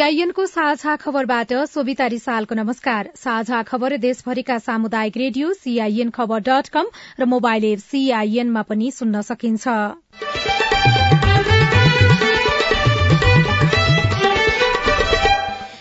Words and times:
सीआईएनको 0.00 0.44
साझा 0.46 0.94
खबरबाट 0.96 1.52
सोभिता 1.68 2.06
रिसालको 2.06 2.54
नमस्कार। 2.54 3.08
साझा 3.16 3.62
खबर 3.62 3.96
देशभरिका 3.96 4.56
सामुदायिक 4.58 5.16
रेडियो 5.16 5.52
सीआईएन 5.54 6.10
खबर 6.10 6.40
डट 6.40 6.68
कम 6.68 6.86
र 7.20 7.24
मोबाइल 7.24 7.64
एप 7.64 7.78
सीआईएनमा 7.80 8.62
पनि 8.62 8.90
सुन्न 8.90 9.20
सकिन्छ। 9.20 9.68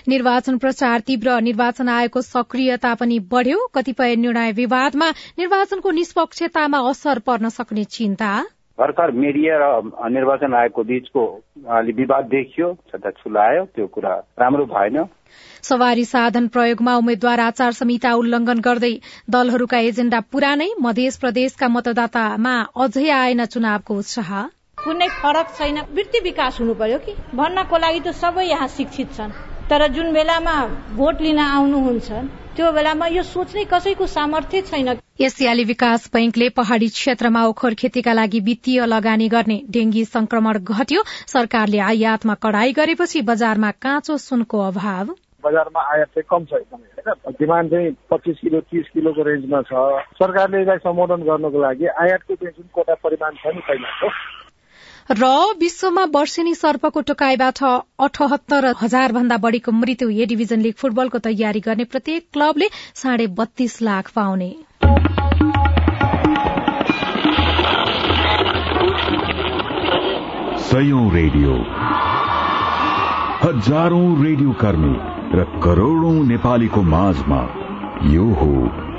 निर्वाचन 0.07 0.57
प्रचार 0.57 0.99
तीव्र 1.07 1.39
निर्वाचन 1.41 1.89
आयोगको 1.89 2.21
सक्रियता 2.21 2.93
पनि 2.95 3.19
बढ़्यो। 3.31 3.65
कतिपय 3.75 4.15
निर्णय 4.19 4.51
विवादमा 4.51 5.09
निर्वाचनको 5.39 5.91
निष्पक्षतामा 5.95 6.87
असर 6.89 7.19
पर्न 7.19 7.49
सक्ने 7.49 7.83
चिन्ता। 7.89 8.37
भर्खर 8.79 9.11
मिडिया 9.11 9.55
र 9.61 10.09
निर्वाचन 10.09 10.53
आयोगको 10.55 10.83
बीचको 10.83 11.23
अलि 11.77 11.91
विवाद 11.93 12.25
देखियो 12.31 12.67
छुलायो 12.95 13.63
त्यो 13.75 13.87
कुरा 13.87 14.13
राम्रो 14.39 14.65
भएन। 14.65 14.97
सवारी 15.63 16.05
साधन 16.05 16.47
प्रयोगमा 16.47 16.95
उम्मेद्वार 16.97 17.39
आचार 17.39 17.71
संहिता 17.79 18.13
उल्लंघन 18.15 18.59
गर्दै 18.63 18.93
दलहरूका 19.29 19.79
एजेण्डा 19.89 20.19
पुरानै 20.31 20.69
मध्य 20.81 21.09
प्रदेशका 21.21 21.67
मतदातामा 21.75 22.55
अझै 22.79 23.07
आएन 23.19 23.45
चुनावको 23.45 23.97
उत्साह। 23.97 24.31
कुनै 24.77 25.07
फरक 25.19 25.47
छैन। 25.57 25.77
वृत्ति 25.91 26.19
विकास 26.23 26.59
हुनु 26.59 26.73
पर्यो 26.79 26.99
कि? 27.05 27.13
भन्नको 27.35 27.77
लागि 27.77 27.99
त 27.99 28.15
सबै 28.15 28.45
यहाँ 28.47 28.67
शिक्षित 28.77 29.11
छन्। 29.13 29.31
तर 29.69 29.87
जुन 29.93 30.13
बेलामा 30.13 30.55
भोट 30.95 31.21
लिन 31.21 31.39
आउनुहुन्छ 31.39 32.11
त्यो 32.55 32.71
बेलामा 32.71 33.07
यो 33.07 33.23
सोच्ने 33.23 33.63
कसैको 33.65 34.05
सामर्थ्य 34.07 34.61
छैन। 34.61 34.89
एसियाली 35.21 35.63
विकास 35.63 36.09
बैंकले 36.13 36.49
पहाड़ी 36.49 36.87
क्षेत्रमा 36.89 37.45
ओखर 37.45 37.73
खेतीका 37.73 38.13
लागि 38.13 38.39
वित्तीय 38.39 38.85
लगानी 38.85 39.27
गर्ने 39.29 39.57
डेंगी 39.69 40.03
संक्रमण 40.05 40.57
घट्यो। 40.57 41.03
सरकारले 41.27 41.79
आयातमा 41.79 42.33
कड़ाई 42.43 42.73
गरेपछि 42.73 43.21
बजारमा 43.21 43.71
काँचो 43.71 44.17
सुनको 44.17 44.59
अभाव। 44.67 45.15
बजारमा 45.45 45.81
आयात 45.93 46.07
चाहिँ 46.07 46.27
कम 46.29 46.45
छ 46.45 46.53
एकदमै 46.53 46.87
होइन? 46.97 47.35
डिमान्ड 47.39 47.71
चाहिँ 47.71 47.91
पच्चिस 48.11 48.37
किलो 48.41 48.59
तिस 48.59 48.87
किलोको 48.93 49.23
रेन्जमा 49.23 49.61
छ। 49.61 49.71
सरकारले 50.19 50.61
यसलाई 50.61 50.77
सम्बोधन 50.77 51.21
गर्नको 51.23 51.61
लागि 51.61 51.85
आयातको 51.85 52.35
चाहिँ 52.35 52.53
जुन 52.57 52.67
कोटा 52.73 52.95
परिमाण 53.03 53.31
छ 53.39 53.55
नि 53.55 53.61
पहिलाको 53.69 54.09
र 55.11 55.25
विश्वमा 55.59 56.03
वर्षेनी 56.15 56.53
सर्पको 56.55 57.01
टोकाईबाट 57.01 57.59
अठहत्तर 57.99 58.65
हजार 58.81 59.11
भन्दा 59.11 59.37
बढ़ीको 59.37 59.71
मृत्यु 59.71 60.09
ए 60.09 60.25
डिभिजन 60.25 60.59
लीग 60.59 60.73
फुटबलको 60.73 61.19
तयारी 61.19 61.59
गर्ने 61.59 61.83
प्रत्येक 61.83 62.25
क्लबले 62.33 62.67
साढे 62.95 63.27
बत्तीस 63.27 63.81
लाख 63.81 64.11
पाउने। 64.11 64.49
रेडियो। 71.13 71.55
हजारौं 73.43 74.23
रेडियो 74.23 74.51
कर्मी 74.51 74.93
र 75.39 75.43
करोड़ौं 75.63 76.13
नेपालीको 76.25 76.81
माझमा 76.81 77.41
यो 78.11 78.25
हो 78.33 78.51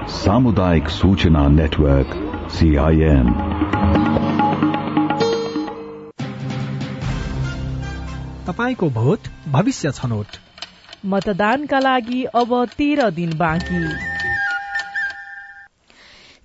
सामुदायिक 0.09 0.89
सूचना 0.89 1.49
नेटवर्क 1.49 2.49
सीआईएन 2.51 3.29
तपाईँको 8.51 8.91
भोट 8.91 9.29
भविष्य 9.49 9.91
छनौट। 9.93 10.39
मतदानका 11.05 11.79
लागि 11.79 12.23
अब 12.35 12.55
तेह्र 12.79 13.11
दिन 13.11 13.37
बाँकी। 13.39 14.10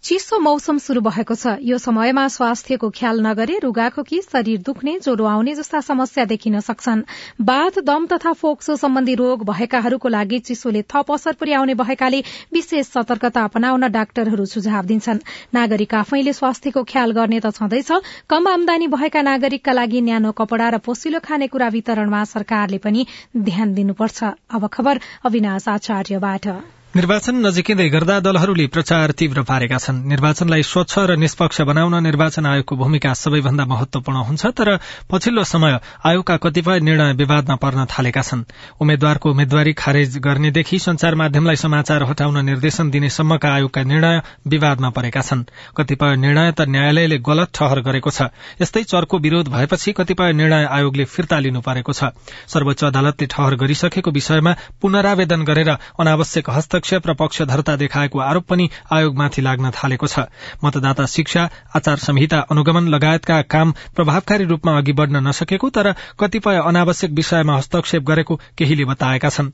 चिसो 0.05 0.37
मौसम 0.39 0.77
शुरू 0.77 1.01
भएको 1.01 1.35
छ। 1.35 1.51
यो 1.65 1.77
समयमा 1.81 2.27
स्वास्थ्यको 2.27 2.89
ख्याल 2.89 3.21
नगरे 3.21 3.57
रुगाखोकी 3.59 4.19
शरीर 4.21 4.59
दुख्ने 4.61 4.93
ज्वरो 4.99 5.25
आउने 5.25 5.55
जस्ता 5.55 5.81
समस्या 5.81 6.25
देखिन 6.25 6.59
सक्छन्। 6.61 7.01
बाथ 7.41 7.79
दम 7.81 8.05
तथा 8.05 8.33
फोक्सो 8.35 8.75
सम्बन्धी 8.75 9.15
रोग 9.15 9.45
भएकाहरूको 9.49 10.09
लागि 10.09 10.39
चिसोले 10.41 10.81
थप 10.85 11.11
असर 11.11 11.33
पुर्याउने 11.41 11.73
भएकाले 11.81 12.21
विशेष 12.53 12.85
सतर्कता 12.89 13.43
अपनाउन 13.43 13.87
डाक्टरहरू 13.89 14.45
सुझाव 14.45 14.85
दिन्छन्। 14.85 15.25
नागरिक 15.53 15.93
आफैले 15.95 16.33
स्वास्थ्यको 16.33 16.85
ख्याल 16.85 17.17
गर्ने 17.17 17.41
त 17.41 17.49
छँदैछ। 17.57 17.91
कम 18.29 18.47
आमदानी 18.47 18.87
भएका 18.93 19.25
नागरिकका 19.31 19.73
लागि 19.73 20.05
न्यानो 20.05 20.37
कपड़ा 20.37 20.69
र 20.69 20.83
पोसिलो 20.85 21.25
खानेकुरा 21.25 21.73
वितरणमा 21.73 22.23
सरकारले 22.29 22.77
पनि 22.77 23.09
ध्यान 23.33 23.73
दिनुपर्छ। 23.73 24.23
अब 24.53 24.69
खबर 24.69 25.01
अविनाश 25.25 25.67
आचार्यबाट। 25.71 26.74
निर्वाचन 26.95 27.35
नजिकिँदै 27.43 27.87
गर्दा 27.91 28.15
दलहरूले 28.23 28.65
प्रचार 28.71 29.11
तीव्र 29.19 29.41
पारेका 29.43 29.77
छन्। 29.77 29.97
निर्वाचनलाई 30.07 30.63
स्वच्छ 30.63 30.93
र 30.95 31.15
निष्पक्ष 31.19 31.61
बनाउन 31.67 31.95
निर्वाचन 31.99 32.45
आयोगको 32.47 32.75
भूमिका 32.75 33.11
सबैभन्दा 33.13 33.65
महत्वपूर्ण 33.67 34.19
हुन्छ 34.23 34.45
तर 34.55 34.69
पछिल्लो 35.11 35.43
समय 35.43 35.75
आयोगका 36.07 36.35
कतिपय 36.39 36.79
निर्णय 36.79 37.11
विवादमा 37.19 37.55
पर्न 37.59 37.85
थालेका 37.91 38.21
छन्। 38.21 38.43
उम्मेद्वारको 38.79 39.27
उम्मेद्वारी 39.27 39.73
खारेज 39.75 40.17
गर्नेदेखि 40.23 40.79
संचार 40.79 41.15
माध्यमलाई 41.19 41.55
समाचार 41.59 42.03
हटाउन 42.07 42.39
निर्देशन 42.45 42.89
दिनेसम्मका 42.89 43.49
आयोगका 43.51 43.83
निर्णय 43.83 44.21
विवादमा 44.47 44.89
परेका 44.95 45.21
छन्। 45.21 45.43
कतिपय 45.75 46.15
निर्णय 46.15 46.51
त 46.55 46.69
न्यायालयले 46.71 47.17
गलत 47.19 47.51
ठहर 47.51 47.79
गरेको 47.83 48.09
छ। 48.09 48.31
यस्तै 48.63 48.83
चर्को 48.85 49.19
विरोध 49.19 49.51
भएपछि 49.51 49.91
कतिपय 49.91 50.31
निर्णय 50.31 50.63
आयोगले 50.71 51.05
फिर्ता 51.11 51.43
लिनु 51.43 51.59
परेको 51.59 51.91
छ। 51.91 52.15
सर्वोच्च 52.47 52.83
अदालतले 52.85 53.27
ठहर 53.27 53.59
गरिसकेको 53.59 54.15
विषयमा 54.15 54.55
पुनरावेदन 54.79 55.43
गरेर 55.43 55.75
अनावश्यक 55.99 56.49
हस्तक्षेप 56.49 56.83
हस्तक्षेप 56.85 57.07
र 57.07 57.13
पक्षधरता 57.17 57.75
देखाएको 57.75 58.19
आरोप 58.21 58.45
पनि 58.45 58.69
आयोगमाथि 58.93 59.41
लाग्न 59.41 59.71
थालेको 59.73 60.07
छ। 60.07 60.29
मतदाता 60.61 61.05
शिक्षा 61.05 61.49
आचार 61.73 61.97
संहिता 61.97 62.39
अनुगमन 62.51 62.87
लगायतका 62.87 63.41
काम 63.43 63.73
प्रभावकारी 63.95 64.45
रूपमा 64.45 64.77
अघि 64.77 64.93
बढ़न 64.93 65.17
नसकेको 65.27 65.69
तर 65.71 65.93
कतिपय 66.19 66.61
अनावश्यक 66.61 67.11
विषयमा 67.11 67.57
हस्तक्षेप 67.57 68.03
गरेको 68.03 68.35
केहीले 68.57 68.85
बताएका 68.85 69.29
छन्। 69.29 69.49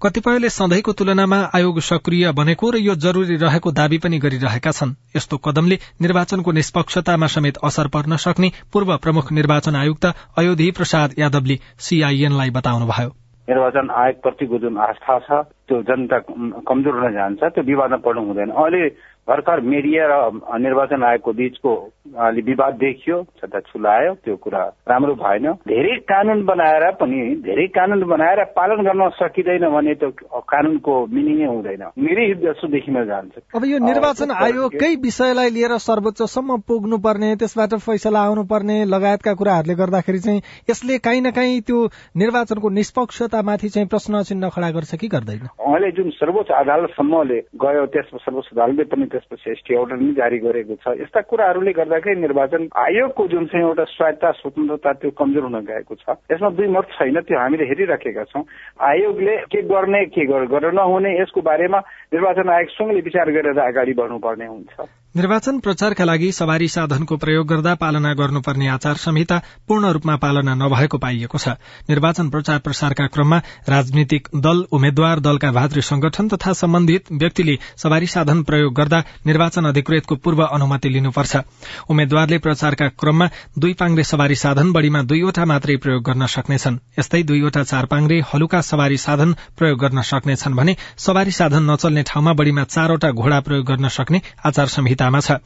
कतिपयले 0.00 0.48
सधैँको 0.48 0.92
तुलनामा 0.96 1.38
आयोग 1.52 1.80
सक्रिय 1.84 2.32
बनेको 2.32 2.70
र 2.70 2.76
यो 2.80 2.94
जरूरी 2.96 3.36
रहेको 3.36 3.72
दावी 3.76 3.98
पनि 4.00 4.18
गरिरहेका 4.18 4.72
छन्। 4.72 4.96
यस्तो 5.16 5.36
कदमले 5.36 5.78
निर्वाचनको 6.00 6.52
निष्पक्षतामा 6.52 7.26
समेत 7.28 7.60
असर 7.60 7.92
पर्न 7.92 8.16
सक्ने 8.16 8.52
पूर्व 8.72 8.96
प्रमुख 8.96 9.32
निर्वाचन 9.32 9.76
आयुक्त 9.76 10.04
अयोधी 10.40 10.70
प्रसाद 10.72 11.18
यादवले 11.18 11.60
सीआईएनलाई 11.78 12.50
बताउनुभयो। 12.50 13.19
निर्वाचन 13.50 13.90
आयोगप्रतिको 13.90 14.58
जुन 14.62 14.78
आस्था 14.78 15.18
छ 15.26 15.30
त्यो 15.66 15.82
जनता 15.82 16.18
कमजोर 16.62 16.94
हुन 16.94 17.12
जान्छ 17.12 17.42
त्यो 17.54 17.62
विवादमा 17.66 17.98
पर्नु 18.06 18.22
हुँदैन। 18.22 18.50
अहिले 18.54 18.82
भर्खर 19.30 19.60
मिडिया 19.62 20.04
र 20.10 20.14
निर्वाचन 20.58 21.02
आयोगको 21.06 21.32
बीचको 21.40 21.72
अलि 22.26 22.42
विवाद 22.42 22.74
देखियो 22.82 23.16
छुलायो 23.70 24.14
त्यो 24.24 24.36
कुरा 24.36 24.62
राम्रो 24.90 25.14
भएन। 25.14 25.46
धेरै 25.70 25.94
कानून 26.10 26.44
बनाएर 26.44 26.84
पनि 27.00 27.18
धेरै 27.46 27.66
कानून 27.70 28.02
बनाएर 28.10 28.42
पालन 28.58 28.82
गर्न 28.86 29.08
सकिँदैन 29.18 29.68
भने 29.70 29.94
त्यो 29.94 30.10
कानूनको 30.52 30.94
मिनिङै 31.14 31.46
हुँदैन। 31.46 31.84
मेरै 31.98 32.26
जस्तो 32.42 32.68
देखिन 32.74 33.04
जान्छ। 33.06 33.34
अब 33.54 33.64
यो 33.64 33.78
निर्वाचन 33.78 34.30
आयोगकै 34.30 34.94
विषयलाई 34.98 35.50
लिएर 35.50 35.76
सर्वोच्चसम्म 35.78 36.56
पुग्नु 36.68 36.98
पर्ने 36.98 37.34
त्यसबाट 37.36 37.74
फैसला 37.86 38.20
आउनु 38.20 38.44
पर्ने 38.50 38.76
लगायतका 38.90 39.34
कुराहरूले 39.34 39.74
गर्दाखेरि 39.74 40.18
चाहिँ 40.18 40.42
यसले 40.70 40.98
काहीँ 40.98 41.20
न 41.20 41.30
काहीँ 41.30 41.60
त्यो 41.62 41.78
निर्वाचनको 42.16 42.68
निष्पक्षतामाथि 42.78 43.68
चाहिँ 43.68 43.88
प्रश्न 43.88 44.22
चिन्ह 44.26 44.48
खडा 44.56 44.70
गर्छ 44.70 44.94
कि 44.94 45.08
गर्दैन? 45.08 45.46
उहाँले 45.60 45.90
जुन 45.92 46.10
सर्वोच्च 46.18 46.50
अदालतसम्मले 46.50 47.38
गयो 47.62 47.86
त्यस 47.94 48.10
सर्वोच्च 48.26 48.48
अदालतले 48.52 48.84
पनि 48.90 49.06
त्यसपछि 49.20 49.50
एसटी 49.50 49.74
अर्डर 49.74 49.96
पनि 49.96 50.12
जारी 50.16 50.38
गरेको 50.40 50.74
छ। 50.80 50.96
यस्ता 51.00 51.20
कुराहरूले 51.20 51.72
गर्दाखेरि 51.72 52.20
निर्वाचन 52.20 52.68
आयोगको 52.72 53.26
जुन 53.28 53.46
चाहिँ 53.46 53.66
एउटा 53.66 53.84
स्वायत्ता 53.84 54.30
स्वतन्त्रता 54.40 54.92
त्यो 54.92 55.10
कमजोर 55.12 55.42
हुन 55.44 55.58
गएको 55.60 55.94
छ। 55.94 56.16
यसमा 56.32 56.50
दुई 56.50 56.68
मत 56.68 56.86
छैन 56.96 57.20
त्यो 57.20 57.38
हामीले 57.38 57.64
हेरिराखेका 57.64 58.24
छौँ। 58.24 58.44
आयोगले 58.80 59.36
के 59.52 59.62
गर्ने 59.68 60.04
के 60.16 60.24
गरेर 60.26 60.72
नहुने 60.72 61.10
यसको 61.20 61.40
बारेमा 61.40 61.78
निर्वाचन 62.14 62.48
आयोगसँगले 62.48 63.00
विचार 63.00 63.30
गरेर 63.30 63.58
अगाडि 63.60 63.92
बढ्नुपर्ने 63.92 64.46
हुन्छ। 64.46 64.99
निर्वाचन 65.16 65.58
प्रचारका 65.58 66.04
लागि 66.04 66.30
सवारी 66.32 66.66
साधनको 66.68 67.16
प्रयोग 67.16 67.46
गर्दा 67.46 67.74
पालना 67.74 68.12
गर्नुपर्ने 68.14 68.66
आचार 68.68 68.96
संहिता 68.96 69.38
पूर्ण 69.68 69.86
रूपमा 69.90 70.14
पालना 70.16 70.54
नभएको 70.54 70.98
पाइएको 70.98 71.38
छ। 71.38 71.48
निर्वाचन 71.90 72.28
प्रचार 72.30 72.58
प्रसारका 72.58 73.06
क्रममा 73.06 73.38
राजनीतिक 73.68 74.28
दल 74.36 74.62
उम्मेद्वार 74.70 75.20
दलका 75.20 75.50
भातृ 75.50 75.80
संगठन 75.82 76.28
तथा 76.28 76.52
सम्बन्धित 76.52 77.10
व्यक्तिले 77.12 77.56
सवारी 77.76 78.06
साधन 78.06 78.42
प्रयोग 78.42 78.74
गर्दा 78.74 79.02
निर्वाचन 79.26 79.64
अधिकृतको 79.64 80.16
पूर्व 80.16 80.44
अनुमति 80.44 80.88
लिनुपर्छ। 80.88 81.36
उम्मेद्वारले 81.90 82.38
प्रचारका 82.38 82.88
क्रममा 82.94 83.28
दुई 83.58 83.72
पाङ्रे 83.74 84.04
सवारी 84.04 84.34
साधन 84.36 84.72
बढ़ीमा 84.72 85.02
दुईवटा 85.10 85.44
मात्रै 85.44 85.76
प्रयोग 85.82 86.02
गर्न 86.04 86.26
सक्नेछन्। 86.28 86.78
यस्तै 86.98 87.22
दुईवटा 87.24 87.62
चार 87.64 87.86
पाङ्रे 87.86 88.20
हलुका 88.30 88.60
सवारी 88.62 88.96
साधन 88.98 89.34
प्रयोग 89.58 89.78
गर्न 89.80 90.02
सक्नेछन् 90.04 90.54
भने 90.54 90.76
सवारी 90.98 91.30
साधन 91.32 91.70
नचल्ने 91.70 92.02
ठाउँमा 92.06 92.32
बढ़ीमा 92.32 92.64
चारवटा 92.70 93.10
घोड़ा 93.10 93.40
प्रयोग 93.40 93.66
गर्न 93.66 93.88
सक्ने 93.90 94.22
आचार 94.46 94.66
संहिता 94.68 94.98
संहितामा 95.00 95.20
छ। 95.20 95.40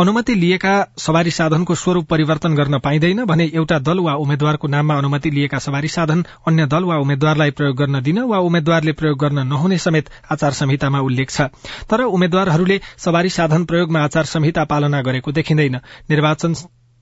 अनुमति 0.00 0.34
लिएका 0.34 0.74
सवारी 0.98 1.30
साधनको 1.30 1.74
स्वरूप 1.74 2.06
परिवर्तन 2.06 2.54
गर्न 2.54 2.78
पाइँदैन 2.78 3.24
भने 3.24 3.44
एउटा 3.54 3.78
दल 3.78 3.98
वा 4.00 4.14
उम्मेद्वारको 4.14 4.68
नाममा 4.68 4.94
अनुमति 4.94 5.30
लिएका 5.30 5.58
सवारी 5.58 5.88
साधन 5.88 6.24
अन्य 6.48 6.66
दल 6.66 6.84
वा 6.84 6.96
उम्मेद्वारलाई 6.96 7.50
प्रयोग 7.50 7.76
गर्न 7.76 8.02
दिन 8.02 8.18
वा 8.22 8.38
उम्मेद्वारले 8.38 8.92
प्रयोग 8.92 9.18
गर्न 9.18 9.46
नहुने 9.46 9.78
समेत 9.78 10.10
आचार 10.32 10.52
संहितामा 10.52 11.00
उल्लेख 11.00 11.30
छ। 11.30 11.48
तर 11.88 12.02
उम्मेद्वारहरूले 12.02 12.80
सवारी 12.98 13.28
साधन 13.30 13.64
प्रयोगमा 13.64 14.00
आचार 14.00 14.24
संहिता 14.24 14.64
पालना 14.64 15.02
गरेको 15.02 15.32
देखिँदैन। 15.32 15.80
निर्वाचन 16.10 16.54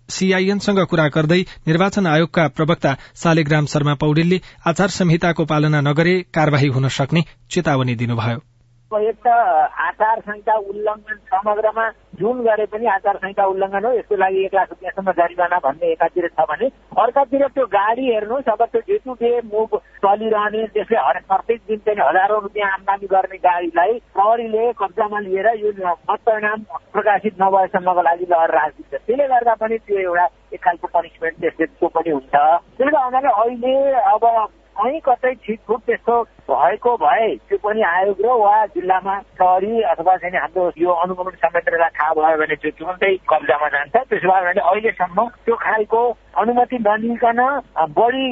सीआईएनसँग 0.08 0.81
कुरा 0.87 1.08
गर्दै 1.08 1.41
निर्वाचन 1.67 2.06
आयोगका 2.06 2.49
प्रवक्ता 2.49 2.96
शालिग्राम 3.17 3.67
शर्मा 3.67 3.94
पौडेलले 3.94 4.41
आचार 4.67 4.88
संहिताको 4.93 5.44
पालना 5.44 5.81
नगरे 5.81 6.19
कार्यवाही 6.35 6.69
हुन 6.69 6.88
सक्ने 6.88 7.25
चेतावनी 7.50 7.94
दिनुभयो। 7.94 8.53
एक 8.99 9.17
त 9.26 9.29
आचार 9.87 10.20
संहिता 10.20 10.55
उल्लङ्घन 10.70 11.17
समग्रमा 11.32 11.88
जुन 12.20 12.41
गरे 12.43 12.67
पनि 12.73 12.87
आचार 12.87 13.17
संहिता 13.17 13.44
उल्लङ्घन 13.52 13.85
हो 13.85 13.93
यसको 13.93 14.17
लागि 14.17 14.44
एक 14.44 14.55
लाख 14.55 14.69
रुपियाँसम्म 14.70 15.12
जरिवाना 15.19 15.58
भन्ने 15.64 15.91
एकातिर 15.93 16.29
छ 16.29 16.46
भने 16.50 16.67
अर्कातिर 17.05 17.46
त्यो 17.55 17.67
गाडी 17.75 18.05
हेर्नुहोस् 18.12 18.49
अब 18.55 18.64
त्यो 18.73 18.81
डे 18.88 18.99
टु 19.05 19.14
डे 19.20 19.31
मुभ 19.52 19.76
चलिरहने 20.05 20.67
त्यसले 20.75 20.99
हरेक 21.06 21.25
प्रत्येक 21.32 21.61
दिन 21.69 21.79
चाहिँ 21.87 22.00
हजारौँ 22.08 22.41
रुपियाँ 22.43 22.70
आमदानी 22.73 23.06
गर्ने 23.14 23.38
गाडीलाई 23.49 23.99
प्रहरीले 24.14 24.73
कब्जामा 24.81 25.20
लिएर 25.26 25.49
यो 25.64 25.73
मतपरिणाम 25.85 26.61
प्रकाशित 26.94 27.35
नभएसम्मको 27.43 28.02
लागि 28.08 28.26
लहर 28.31 28.50
राखिदिन्छ। 28.55 28.93
त्यसले 28.94 29.26
गर्दा 29.35 29.55
पनि 29.62 29.79
त्यो 29.87 29.99
एउटा 29.99 30.26
एक 30.55 30.61
खालको 30.64 30.87
पनिसमेन्ट 30.94 31.41
त्यसले 31.41 31.88
पनि 31.96 32.11
हुन्छ। 32.11 32.35
त्यसले 32.35 32.91
गर्नाले 32.96 33.31
अहिले 33.43 33.75
अब 34.14 34.25
कहीँ 34.76 35.00
कतै 35.06 35.34
छिटफुट 35.44 35.80
त्यस्तो 35.86 36.14
भएको 36.50 36.96
भए 37.02 37.28
त्यो 37.48 37.58
पनि 37.62 37.82
आयोग 37.90 38.20
र 38.24 38.32
वा 38.42 38.54
जिल्लामा 38.74 39.14
प्रहरी 39.38 39.80
अथवा 39.92 40.16
चाहिँ 40.16 40.38
हाम्रो 40.38 40.64
यो 40.78 40.90
अनुगमन 41.04 41.36
संयन्त्रलाई 41.44 41.94
थाहा 41.98 42.14
भयो 42.18 42.36
भने 42.42 42.56
त्यो 42.62 42.70
तुरन्तै 42.78 43.12
कब्जामा 43.30 43.68
जान्छ। 43.74 43.94
त्यसो 43.94 44.28
भयो 44.28 44.44
भने 44.48 44.60
अहिलेसम्म 44.70 45.28
त्यो 45.46 45.56
खालको 45.62 46.02
अनुमति 46.42 46.78
नलिकन 46.88 47.40
बढी 47.98 48.26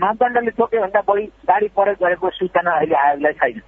मापदण्डले 0.00 0.50
तोक्यो 0.56 0.80
भन्दा 0.80 1.00
बढी 1.08 1.24
गाडी 1.52 1.68
प्रयोग 1.76 2.02
गरेको 2.04 2.30
सूचना 2.40 2.70
अहिले 2.80 2.96
आयोगलाई 3.04 3.32
छैन। 3.40 3.60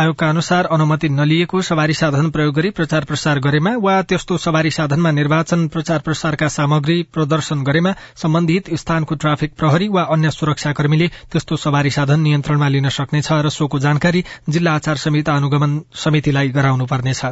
आयोगका 0.00 0.28
अनुसार 0.28 0.64
अनुमति 0.64 1.08
नलिएको 1.08 1.60
सवारी 1.68 1.94
साधन 2.00 2.28
प्रयोग 2.30 2.54
गरी 2.54 2.70
प्रचार 2.70 3.04
प्रसार 3.04 3.38
गरेमा 3.46 3.70
वा 3.82 3.94
त्यस्तो 4.02 4.36
सवारी 4.38 4.70
साधनमा 4.70 5.10
निर्वाचन 5.10 5.66
प्रचार 5.68 5.98
प्रसारका 6.00 6.48
सामग्री 6.48 7.02
प्रदर्शन 7.14 7.64
गरेमा 7.64 7.94
सम्बन्धित 8.22 8.70
स्थानको 8.74 9.14
ट्राफिक 9.24 9.56
प्रहरी 9.58 9.88
वा 9.88 10.02
अन्य 10.14 10.30
सुरक्षाकर्मीले 10.30 11.08
त्यस्तो 11.32 11.56
सवारी 11.64 11.90
साधन 11.90 12.20
नियन्त्रणमा 12.20 12.68
लिन 12.68 12.88
सक्नेछ 12.98 13.32
र 13.32 13.50
सोको 13.50 13.78
जानकारी 13.78 14.24
जिल्ला 14.48 14.72
आचार 14.72 14.96
संहिता 14.96 15.34
अनुगमन 15.34 15.78
समितिलाई 15.96 16.48
गराउनुपर्नेछ। 16.50 17.24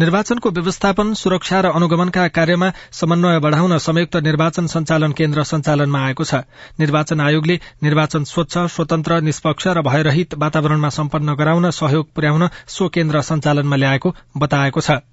निर्वाचनको 0.00 0.50
व्यवस्थापन 0.56 1.12
सुरक्षा 1.14 1.60
र 1.60 1.70
अनुगमनका 1.76 2.26
कार्यमा 2.36 2.68
समन्वय 2.98 3.38
बढ़ाउन 3.46 3.76
संयुक्त 3.78 4.16
निर्वाचन 4.28 4.66
संचालन 4.74 5.12
केन्द्र 5.12 5.42
सञ्चालनमा 5.44 6.00
आएको 6.06 6.24
छ। 6.24 6.40
निर्वाचन 6.80 7.20
आयोगले 7.20 7.58
निर्वाचन 7.82 8.24
स्वच्छ 8.24 8.64
स्वतन्त्र 8.76 9.20
निष्पक्ष 9.28 9.66
र 9.76 9.84
भयरहित 9.84 10.40
वातावरणमा 10.40 10.88
सम्पन्न 10.98 11.36
गराउन 11.36 11.70
सहयोग 11.74 12.12
पुर्याउन 12.14 12.48
सो 12.68 12.88
केन्द्र 12.88 13.20
सञ्चालनमा 13.22 13.76
ल्याएको 13.76 14.16
बताएको 14.38 14.80
छ। 14.80 15.09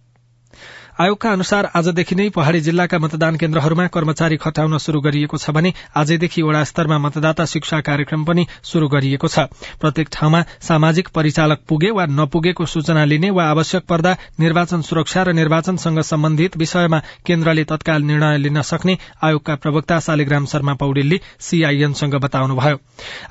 आयोगका 0.98 1.32
अनुसार 1.32 1.66
आजदेखि 1.78 2.16
नै 2.18 2.26
पहाड़ी 2.36 2.60
जिल्लाका 2.68 2.98
मतदान 3.00 3.36
केन्द्रहरूमा 3.38 3.86
कर्मचारी 3.96 4.38
खटाउन 4.44 4.78
शुरू 4.82 5.00
गरिएको 5.08 5.38
छ 5.38 5.54
भने 5.58 5.72
आजदेखि 6.02 6.42
वड़ा 6.42 6.64
स्तरमा 6.70 6.98
मतदाता 7.04 7.46
शिक्षा 7.52 7.80
कार्यक्रम 7.90 8.24
पनि 8.26 8.46
शुरू 8.70 8.88
गरिएको 8.94 9.28
छ। 9.30 9.46
प्रत्येक 9.78 10.08
ठाउँमा 10.12 10.42
सामाजिक 10.68 11.08
परिचालक 11.16 11.60
पुगे 11.70 11.92
वा 11.98 12.06
नपुगेको 12.12 12.66
सूचना 12.66 13.04
लिने 13.06 13.30
वा 13.30 13.46
आवश्यक 13.50 13.86
पर्दा 13.86 14.14
निर्वाचन 14.40 14.82
सुरक्षा 14.90 15.24
र 15.24 15.34
निर्वाचनसँग 15.38 16.02
सम्बन्धित 16.10 16.58
विषयमा 16.58 17.00
केन्द्रले 17.28 17.64
तत्काल 17.74 18.02
निर्णय 18.10 18.38
लिन 18.40 18.62
सक्ने 18.66 18.98
आयोगका 19.22 19.56
प्रवक्ता 19.62 20.00
शालिग्राम 20.08 20.46
शर्मा 20.54 20.74
पौडेलले 20.82 21.22
सीआईएनसँग 21.42 22.16
बताउनुभयो। 22.26 22.82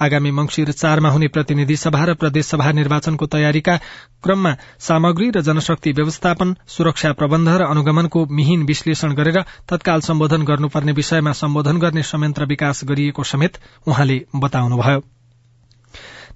आगामी 0.06 0.30
मंगिर 0.38 0.70
चारमा 0.76 1.10
हुने 1.10 1.28
प्रतिनिधि 1.34 1.76
सभा 1.78 2.04
र 2.04 2.14
प्रदेशसभा 2.22 2.70
निर्वाचनको 2.78 3.26
तयारीका 3.34 3.76
क्रममा 4.22 4.54
सामग्री 4.86 5.30
र 5.34 5.40
जनशक्ति 5.42 5.92
व्यवस्थापन 5.98 6.54
सुरक्षा 6.78 7.12
प्रबन्ध 7.19 7.54
र 7.56 7.64
अनुगमनको 7.64 8.26
मिहिन 8.31 8.62
विश्लेषण 8.62 9.14
गरेर 9.14 9.43
तत्काल 9.69 10.00
सम्बोधन 10.00 10.43
गर्नुपर्ने 10.44 10.93
विषयमा 10.93 11.32
सम्बोधन 11.32 11.79
गर्ने 11.79 12.03
संयन्त्र 12.03 12.44
विकास 12.44 12.81
गरिएको 12.85 13.23
समेत 13.25 13.58
उहाँले 13.88 14.23
बताउनुभयो। 14.37 15.03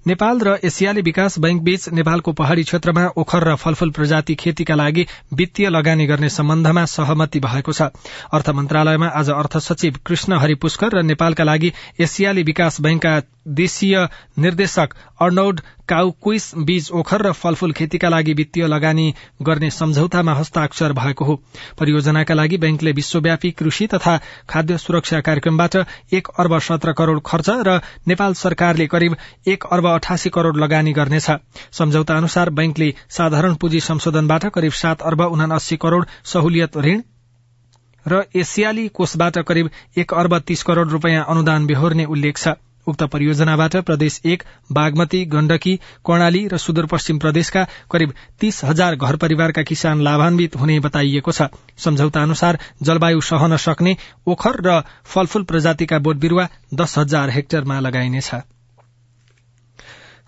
नेपाल 0.07 0.39
र 0.41 0.59
एसियाली 0.65 1.03
विकास 1.03 1.39
बैंक 1.39 1.63
बीच 1.63 1.89
नेपालको 1.89 2.33
पहाड़ी 2.33 2.63
क्षेत्रमा 2.63 3.07
ओखर 3.17 3.45
र 3.45 3.55
फलफूल 3.55 3.91
प्रजाति 3.91 4.35
खेतीका 4.35 4.75
लागि 4.75 5.07
वित्तीय 5.35 5.69
लगानी 5.69 6.07
गर्ने 6.07 6.29
सम्बन्धमा 6.29 6.85
सहमति 6.85 7.41
भएको 7.41 7.73
छ। 7.73 7.83
अर्थ 8.33 8.49
मन्त्रालयमा 8.51 9.07
आज 9.07 9.31
अर्थ 9.31 9.59
सचिव 9.59 9.99
कृष्ण 10.07 10.39
हरि 10.39 10.55
पुष्कर 10.55 10.97
र 10.99 11.03
नेपालका 11.03 11.45
लागि 11.45 11.73
एसियाली 12.01 12.43
विकास 12.43 12.81
बैंकका 12.81 13.21
देशीय 13.49 14.09
निर्देशक 14.39 14.95
अर्नौड 15.21 15.61
काउकुइस 15.91 16.51
बीच 16.57 16.91
ओखर 16.93 17.23
र 17.23 17.33
फलफूल 17.33 17.73
खेतीका 17.73 18.09
लागि 18.09 18.33
वित्तीय 18.33 18.67
लगानी 18.67 19.15
गर्ने 19.43 19.71
सम्झौतामा 19.71 20.35
हस्ताक्षर 20.35 20.93
भएको 20.93 21.25
हो। 21.25 21.35
परियोजनाका 21.79 22.35
लागि 22.35 22.57
बैंकले 22.59 22.93
विश्वव्यापी 22.93 23.51
कृषि 23.51 23.87
तथा 23.87 24.17
खाद्य 24.49 24.79
सुरक्षा 24.79 25.21
कार्यक्रमबाट 25.21 25.77
एक 26.13 26.29
अर्ब 26.39 26.59
सत्र 26.61 26.93
करोड़ 26.93 27.19
खर्च 27.27 27.51
र 27.67 27.81
नेपाल 28.09 28.35
सरकारले 28.35 28.87
करिब 28.87 29.17
एक 29.49 29.65
अर्ब 29.73 29.87
अठासी 29.89 30.31
करोड़ 30.31 30.57
लगानी 30.57 30.93
गर्नेछ। 30.93 31.31
सम्झौता 31.73 32.17
अनुसार 32.17 32.51
बैंकले 32.51 32.93
साधारण 33.11 33.55
पुँजी 33.55 33.81
संशोधनबाट 33.81 34.47
करिब 34.55 34.73
सात 34.77 35.03
अर्ब 35.03 35.21
उनासी 35.23 35.77
करोड़ 35.77 36.05
सहुलियत 36.25 36.77
ऋण 36.79 37.03
र 38.07 38.25
एसियाली 38.37 38.89
कोषबाट 38.89 39.39
करिब 39.39 39.71
एक 39.99 40.15
अर्ब 40.15 40.39
तीस 40.39 40.63
करोड़ 40.63 40.89
रूपियाँ 40.89 41.25
अनुदान 41.29 41.67
बेहोर्ने 41.67 42.05
उल्लेख 42.07 42.39
छ। 42.39 42.49
उक्त 42.87 43.03
परियोजनाबाट 43.03 43.77
प्रदेश 43.77 44.21
एक 44.27 44.43
बागमती 44.73 45.25
गण्डकी 45.25 45.75
कर्णाली 46.07 46.47
र 46.49 46.57
सुदूरपश्चिम 46.57 47.19
प्रदेशका 47.19 47.65
करिब 47.91 48.13
तीस 48.41 48.65
हजार 48.65 48.97
घर 48.97 49.17
परिवारका 49.17 49.63
किसान 49.63 50.01
लाभान्वित 50.01 50.57
हुने 50.57 50.79
बताइएको 50.81 51.33
छ। 51.33 51.49
सम्झौता 51.79 52.23
अनुसार 52.23 52.59
जलवायु 52.83 53.21
सहन 53.21 53.57
सक्ने 53.57 53.97
ओखर 54.29 54.61
र 54.61 54.81
फलफूल 55.05 55.45
प्रजातिका 55.45 55.99
बोट 55.99 56.17
बिरूवा 56.17 56.49
दस 56.75 56.99
हजार 56.99 57.31
हेक्टरमा 57.31 57.81
लगाइनेछ। 57.81 58.35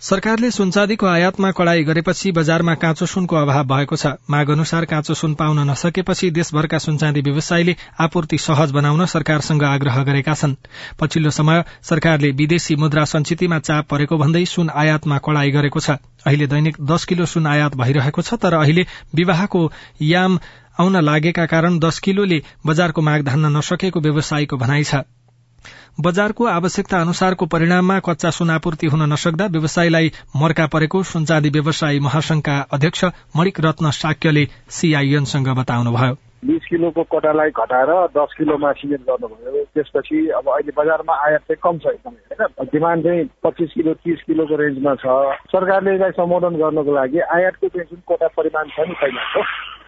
सरकारले 0.03 0.51
सुनचाँदीको 0.51 1.07
आयातमा 1.07 1.51
कड़ाई 1.51 1.83
गरेपछि 1.85 2.31
बजारमा 2.35 2.75
काँचो 2.75 3.07
सुनको 3.07 3.37
अभाव 3.37 3.65
भएको 3.65 3.97
छ। 3.97 4.07
माग 4.27 4.49
अनुसार 4.51 4.85
काँचो 4.85 5.15
सुन 5.15 5.35
पाउन 5.35 5.59
नसकेपछि 5.71 6.31
देशभरका 6.31 6.79
सुनचाँदी 6.79 7.21
व्यवसायीले 7.21 7.77
आपूर्ति 8.01 8.39
सहज 8.39 8.71
बनाउन 8.71 9.05
सरकारसँग 9.07 9.63
आग्रह 9.63 10.03
गरेका 10.03 10.35
छन्। 10.35 10.57
पछिल्लो 10.99 11.31
समय 11.31 11.65
सरकारले 11.83 12.31
विदेशी 12.35 12.77
मुद्रा 12.77 13.05
संचितिमा 13.05 13.59
चाप 13.61 13.89
परेको 13.91 14.19
भन्दै 14.19 14.45
सुन 14.45 14.71
आयातमा 14.75 15.19
कड़ाई 15.23 15.51
गरेको 15.51 15.81
छ। 15.81 15.91
अहिले 16.27 16.47
दैनिक 16.51 16.83
दस 16.83 17.05
किलो 17.05 17.27
सुन 17.27 17.47
आयात 17.47 17.77
भइरहेको 17.79 18.23
छ 18.23 18.43
तर 18.43 18.59
अहिले 18.59 18.87
विवाहको 19.15 19.63
याम 20.03 20.39
आउन 20.81 21.05
लागेका 21.05 21.47
कारण 21.47 21.79
दस 21.79 21.99
किलोले 22.03 22.43
बजारको 22.67 23.03
माग 23.03 23.23
धान्न 23.23 23.57
नसकेको 23.57 24.01
व्यवसायीको 24.01 24.57
भनाइ 24.57 24.85
छ। 24.85 25.07
बजारको 26.01 26.47
आवश्यकता 26.47 27.01
अनुसारको 27.01 27.47
परिणाममा 27.47 27.99
कच्चा 27.99 28.31
सुन 28.31 28.51
आपूर्ति 28.51 28.87
हुन 28.87 29.13
नसक्दा 29.13 29.47
व्यवसायीलाई 29.47 30.13
मर्का 30.37 30.67
परेको 30.67 31.03
सुनचाँदी 31.03 31.51
व्यवसायी 31.51 32.01
महासंघका 32.01 32.59
अध्यक्ष 32.73 33.05
मणिक 33.37 33.61
रत्न 33.61 33.91
साक्यले 33.91 34.45
सीआईएनसँग 34.71 35.49
बताउनुभयो। 35.49 36.15
बिस 36.45 36.65
किलोको 36.67 37.03
कोटालाई 37.03 37.51
घटाएर 37.51 37.91
दस 38.17 38.35
किलोमा 38.39 38.73
सिमेन्ट 38.73 39.03
गर्नुभयो। 39.03 39.65
त्यसपछि 39.75 40.29
अब 40.29 40.49
अहिले 40.49 40.73
बजारमा 40.77 41.15
आयात 41.27 41.41
चाहिँ 41.41 41.61
कम 41.63 41.79
छ 41.79 41.87
एकदमै 41.87 42.35
होइन? 42.35 42.67
डिमान्ड 42.73 43.05
चाहिँ 43.05 43.29
पच्चिस 43.45 43.71
किलो 43.75 43.95
तिस 43.95 44.23
किलोको 44.27 44.57
रेन्जमा 44.57 44.95
छ। 44.95 45.07
सरकारले 45.55 45.95
यसलाई 45.95 46.11
सम्बोधन 46.11 46.55
गर्नको 46.57 46.95
लागि 46.95 47.21
आयातको 47.37 47.69
चाहिँ 47.69 47.87
जुन 47.91 48.03
कोटा 48.07 48.29
परिमाण 48.37 48.65
छ 48.69 48.89
नि 48.89 48.95
पहिलाको 48.95 49.43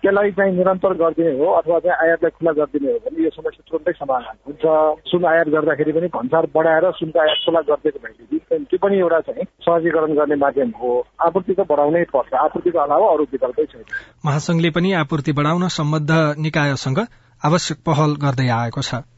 त्यसलाई 0.05 0.31
चाहिँ 0.37 0.53
निरन्तर 0.57 0.93
गरिदिने 1.01 1.33
हो 1.39 1.47
अथवा 1.59 1.79
चाहिँ 1.81 1.97
आयातलाई 2.05 2.37
खुला 2.37 2.53
गरिदिने 2.53 2.93
हो 2.93 2.99
भने 3.05 3.25
यो 3.25 3.31
समस्या 3.31 3.65
तुरन्तै 3.65 3.93
समाधान 3.93 4.37
हुन्छ। 4.47 4.65
सुन 5.11 5.25
आयात 5.25 5.49
गर्दाखेरि 5.49 5.93
पनि 5.93 6.09
भन्सार 6.17 6.47
बढाएर 6.55 6.91
सुनको 7.01 7.19
आयात 7.21 7.41
खुला 7.47 7.61
गरिदिएको 7.61 7.99
भएदेखि 8.05 8.65
त्यो 8.69 8.79
पनि 8.85 8.99
एउटा 8.99 9.21
चाहिँ 9.21 9.47
सहजीकरण 9.65 10.13
गर्ने 10.15 10.37
माध्यम 10.37 10.71
हो। 10.83 10.93
आपूर्ति 11.27 11.55
त 11.55 11.61
बढाउनै 11.71 12.05
पर्छ 12.13 12.35
आपूर्तिको 12.45 12.79
अलावा 12.79 13.07
अरू 13.13 13.25
विकल्पै 13.33 13.65
छैन। 13.65 13.85
महासंघले 14.27 14.71
पनि 14.71 14.93
आपूर्ति 14.93 15.33
बढाउन 15.33 15.69
सम्बद्ध 15.69 16.11
निकायसँग 16.39 16.99
आवश्यक 17.43 17.79
पहल 17.87 18.11
गर्दै 18.21 18.49
आएको 18.61 18.83
छ। 18.83 19.14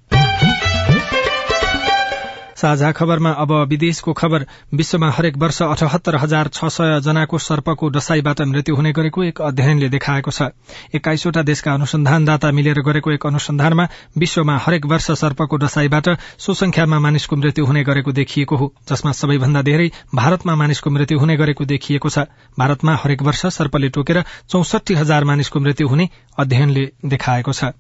साझा 2.57 2.91
खबरमा 2.93 3.31
अब 3.33 3.53
विदेशको 3.69 4.13
खबर। 4.13 4.47
विश्वमा 4.75 5.11
हरेक 5.11 5.37
वर्ष 5.37 5.63
अठहत्तर 5.63 6.17
हजार 6.17 6.49
छ 6.49 6.69
सय 6.71 7.01
जनाको 7.01 7.39
सर्पको 7.39 7.89
डसाईबाट 7.89 8.41
मृत्यु 8.43 8.77
हुने 8.77 8.93
गरेको 8.93 9.25
एक 9.25 9.41
अध्ययनले 9.43 9.89
देखाएको 9.89 10.31
छ। 10.31 10.49
एक्काइसवटा 10.95 11.43
देशका 11.43 11.73
अनुसन्धानदाता 11.75 12.51
मिलेर 12.53 12.81
गरेको 12.83 13.13
एक 13.13 13.27
अनुसन्धानमा 13.27 13.89
विश्वमा 14.19 14.57
हरेक 14.59 14.87
वर्ष 14.87 15.11
सर्पको 15.21 15.57
डसाईबाट 15.57 16.09
सो 16.39 16.55
संख्यामा 16.57 16.99
मानिसको 17.01 17.37
मृत्यु 17.37 17.67
हुने 17.67 17.85
गरेको 17.85 18.13
देखिएको 18.13 18.57
हो। 18.57 18.73
जसमा 18.89 19.13
सबैभन्दा 19.13 19.63
धेरै 19.63 19.91
भारतमा 20.15 20.55
मानिसको 20.57 20.91
मृत्यु 20.91 21.19
हुने 21.19 21.37
गरेको 21.37 21.65
देखिएको 21.67 22.09
छ। 22.09 22.27
भारतमा 22.59 22.99
हरेक 23.05 23.23
वर्ष 23.23 23.47
सर्पले 23.53 23.89
टोकेर 23.91 24.23
चौसठी 24.49 24.95
हजार 24.95 25.25
मानिसको 25.25 25.61
मृत्यु 25.61 25.89
हुने 25.89 26.09
अध्ययनले 26.39 26.91
देखाएको 27.05 27.53
छ। 27.53 27.77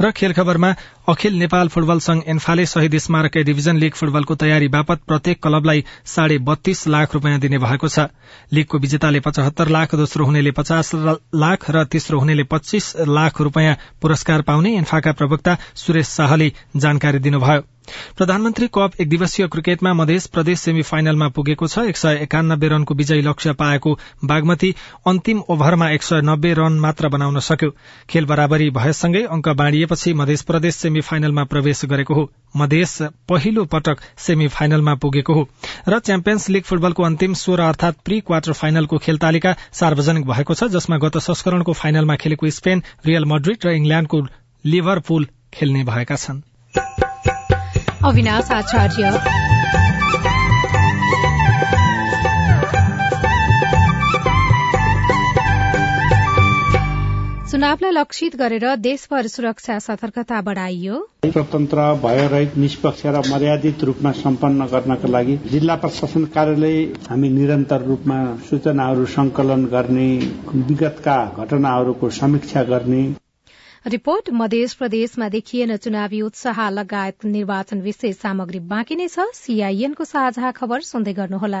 र 0.00 0.10
खेल 0.12 0.32
खबरमा 0.32 0.70
अखिल 1.08 1.34
नेपाल 1.38 1.68
फुटबल 1.68 1.98
संघ 1.98 2.22
एन्फाले 2.28 2.64
शहीद 2.66 2.96
स्मारक 2.98 3.36
डिभिजन 3.46 3.76
लीग 3.76 3.94
फुटबलको 3.94 4.34
तयारी 4.34 4.68
बापत 4.68 5.00
प्रत्येक 5.06 5.42
क्लबलाई 5.42 5.84
साढे 6.04 6.38
बत्तीस 6.48 6.86
लाख 6.88 7.14
रूपियाँ 7.14 7.38
दिने 7.40 7.58
भएको 7.58 7.88
छ। 7.88 8.06
लीगको 8.52 8.78
विजेताले 8.78 9.20
पचहत्तर 9.20 9.68
लाख 9.68 9.94
दोस्रो 9.94 10.24
हुनेले 10.24 10.50
पचास 10.52 10.90
लाख 11.34 11.70
र 11.70 11.84
तेस्रो 11.86 12.18
हुनेले 12.20 12.44
पच्चीस 12.44 12.92
लाख 13.08 13.40
रूपियाँ 13.40 13.76
पुरस्कार 14.02 14.42
पाउने 14.42 14.76
एन्फाका 14.76 15.12
प्रवक्ता 15.12 15.56
सुरेश 15.74 16.08
शाहले 16.08 16.52
जानकारी 16.76 17.18
दिनुभयो। 17.18 17.75
प्रधानमन्त्री 18.16 18.68
कप 18.74 19.00
एक 19.00 19.08
दिवसीय 19.08 19.46
क्रिकेटमा 19.48 19.92
मध्य 19.94 20.18
प्रदेश 20.32 20.60
सेमी 20.60 20.82
फाइनलमा 20.82 21.28
पुगेको 21.30 21.66
छ। 21.66 21.78
एक 21.86 21.96
सय 21.96 22.18
एकानब्बे 22.22 22.68
रनको 22.68 22.94
विजयी 22.94 23.22
लक्ष्य 23.22 23.52
पाएको 23.54 23.92
बागमती 24.24 24.74
अन्तिम 25.06 25.42
ओभरमा 25.48 25.90
एक 25.90 26.02
सय 26.02 26.20
नब्बे 26.24 26.52
रन 26.54 26.78
मात्र 26.80 27.08
बनाउन 27.08 27.40
सक्यो। 27.42 27.70
खेल 28.10 28.24
बराबरी 28.26 28.70
भएसँगै 28.72 29.22
अङ्क 29.28 29.48
बाँडिएपछि 29.56 30.14
मध्य 30.14 30.36
प्रदेश 30.46 30.76
सेमी 30.76 31.00
फाइनलमा 31.02 31.44
प्रवेश 31.46 31.84
गरेको 31.86 32.14
हो। 32.14 32.28
मधेस 32.56 32.98
पहिलो 33.28 33.64
पटक 33.66 34.00
सेमी 34.18 34.48
फाइनलमा 34.48 34.94
पुगेको 34.96 35.34
हो 35.34 35.48
र 35.88 35.98
च्याम्पियन्स 36.00 36.48
लीग 36.50 36.62
फुटबलको 36.64 37.02
अन्तिम 37.02 37.34
सोह्र 37.36 37.62
अर्थात 37.62 37.96
प्री 38.04 38.20
क्वार्टर 38.20 38.52
फाइनलको 38.54 38.98
खेल 38.98 39.18
तालिका 39.18 39.54
सार्वजनिक 39.72 40.26
भएको 40.26 40.54
छ 40.54 40.70
जसमा 40.74 40.98
गत 40.98 41.18
संस्करणको 41.20 41.72
फाइनलमा 41.74 42.16
खेलेको 42.16 42.50
स्पेन 42.52 42.82
रियल 43.06 43.24
मड्रिड 43.26 43.66
र 43.66 43.76
इंग्ल्याण्डको 43.76 44.26
लिभरपुल 44.64 45.26
खेल्ने 45.54 45.84
भएका 45.84 46.16
छन्। 46.16 47.05
अविनाश 48.04 48.50
आचार्य। 48.52 49.10
चुनावलाई 57.50 57.90
लक्षित 57.92 58.34
गरेर 58.36 58.64
देशभर 58.76 59.26
सुरक्षा 59.26 59.78
सतर्कता 59.78 60.40
बढ़ाइयो। 60.42 60.96
स्वतन्त्र 61.26 61.82
भयरहित 62.02 62.56
निष्पक्ष 62.56 63.06
र 63.06 63.22
मर्यादित 63.30 63.84
रूपमा 63.84 64.12
सम्पन्न 64.12 64.66
गर्नका 64.72 65.08
लागि 65.08 65.36
जिल्ला 65.50 65.74
प्रशासन 65.74 66.24
कार्यालय 66.34 66.82
हामी 67.08 67.28
निरन्तर 67.28 67.82
रूपमा 67.82 68.18
सूचनाहरू 68.50 69.04
संकलन 69.14 69.64
गर्ने 69.74 70.08
विगतका 70.54 71.16
घटनाहरूको 71.38 72.10
समीक्षा 72.20 72.62
गर्ने 72.62 73.02
रिपोर्ट 73.86 74.30
मध्य 74.32 74.66
प्रदेशमा 74.78 75.28
देखिएन 75.28 75.76
चुनावी 75.76 76.20
उत्साह 76.20 76.58
लगायत 76.70 77.24
निर्वाचन 77.24 77.80
विशेष 77.80 78.16
सामग्री 78.16 78.60
बाँकी 78.72 78.96
नै 78.96 79.06
छ। 79.08 79.26
सीआईएनको 79.40 80.04
साझा 80.04 80.50
खबर 80.50 80.80
सुन्दै 80.86 81.12
गर्नुहोला। 81.12 81.60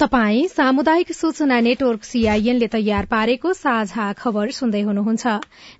तपाई 0.00 0.40
सामुदायिक 0.48 1.12
सूचना 1.12 1.58
नेटवर्क 1.60 2.02
सीआईएनले 2.04 2.66
तयार 2.68 3.06
पारेको 3.10 3.52
साझा 3.52 4.12
खबर 4.12 4.50
सुन्दै 4.52 4.80
हुनुहुन्छ। 4.82 5.26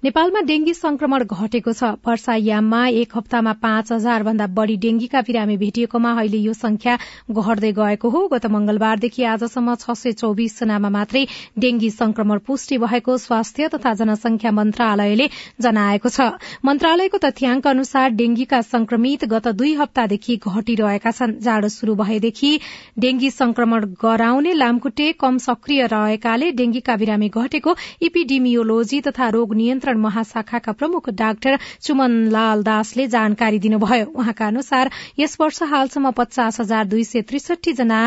नेपालमा 0.04 0.40
डेंगी 0.40 0.72
संक्रमण 0.74 1.24
घटेको 1.26 1.72
छ। 1.72 1.90
वर्षायाममा 2.00 2.80
एक 3.00 3.12
हप्तामा 3.16 3.52
पाँच 3.60 3.92
हजार 3.92 4.22
भन्दा 4.22 4.46
बढ़ी 4.56 4.76
डेंगीका 4.76 5.20
बिरामी 5.20 5.56
भेटिएकोमा 5.56 6.12
अहिले 6.12 6.38
यो 6.38 6.52
संख्या 6.54 6.94
घट्दै 7.28 7.72
गएको 7.72 8.08
हो। 8.08 8.22
गत 8.28 8.46
मंगलबारदेखि 8.46 9.24
आजसम्म 9.26 9.74
छ 9.76 9.92
सय 9.94 10.12
चौविस 10.16 10.56
जनामा 10.60 10.90
मात्रै 10.96 11.26
डेंगी 11.58 11.90
संक्रमण 11.92 12.38
पुष्टि 12.48 12.78
भएको 12.78 13.18
स्वास्थ्य 13.18 13.68
तथा 13.68 13.94
जनसंख्या 14.00 14.54
मन्त्रालयले 14.60 15.28
जनाएको 15.60 16.08
छ। 16.08 16.30
मन्त्रालयको 16.64 17.22
तथ्याङ्क 17.26 17.66
अनुसार 17.66 18.16
डेंगीका 18.16 18.62
संक्रमित 18.64 19.28
गत 19.28 19.52
दुई 19.60 19.74
हप्तादेखि 19.76 20.40
घटिरहेका 20.40 21.10
छन्। 21.12 21.38
जाडो 21.44 21.68
शुरू 21.68 22.00
भएदेखि 22.02 22.56
डेंगी 22.98 23.30
संक्रमण 23.36 23.92
गराउने 24.06 24.52
लामखुट्टे 24.54 25.10
कम 25.20 25.38
सक्रिय 25.40 25.86
रहेकाले 25.88 26.50
डेंगीका 26.54 26.96
बिरामी 26.96 27.28
घटेको 27.36 27.76
इपिडिमियोलोजी 28.02 29.00
तथा 29.02 29.28
रोग 29.30 29.54
नियन्त्रण 29.56 29.98
महाशाखाका 30.00 30.72
प्रमुख 30.74 31.10
डाक्टर 31.16 31.58
चुमन 31.80 32.18
लाल 32.30 32.62
दासले 32.62 33.06
जानकारी 33.08 33.58
दिनुभयो। 33.58 34.06
उहाँका 34.14 34.46
अनुसार 34.46 34.90
यस 35.18 35.36
वर्ष 35.40 35.62
हालसम्म 35.70 36.10
पचास 36.16 36.60
हजार 36.60 36.84
दुई 36.86 37.04
सय 37.04 37.22
त्रिसठी 37.28 37.72
जना 37.74 38.00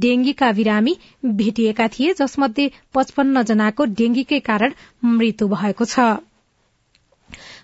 डेंगीका 0.00 0.52
बिरामी 0.52 0.96
भेटिएका 1.24 1.88
थिए 1.88 2.14
जसमध्ये 2.18 2.70
पचपन्न 2.94 3.42
जनाको 3.44 3.84
डेंगीकै 3.96 4.40
कारण 4.48 4.72
मृत्यु 5.04 5.48
भएको 5.48 5.84
छ। 5.86 6.08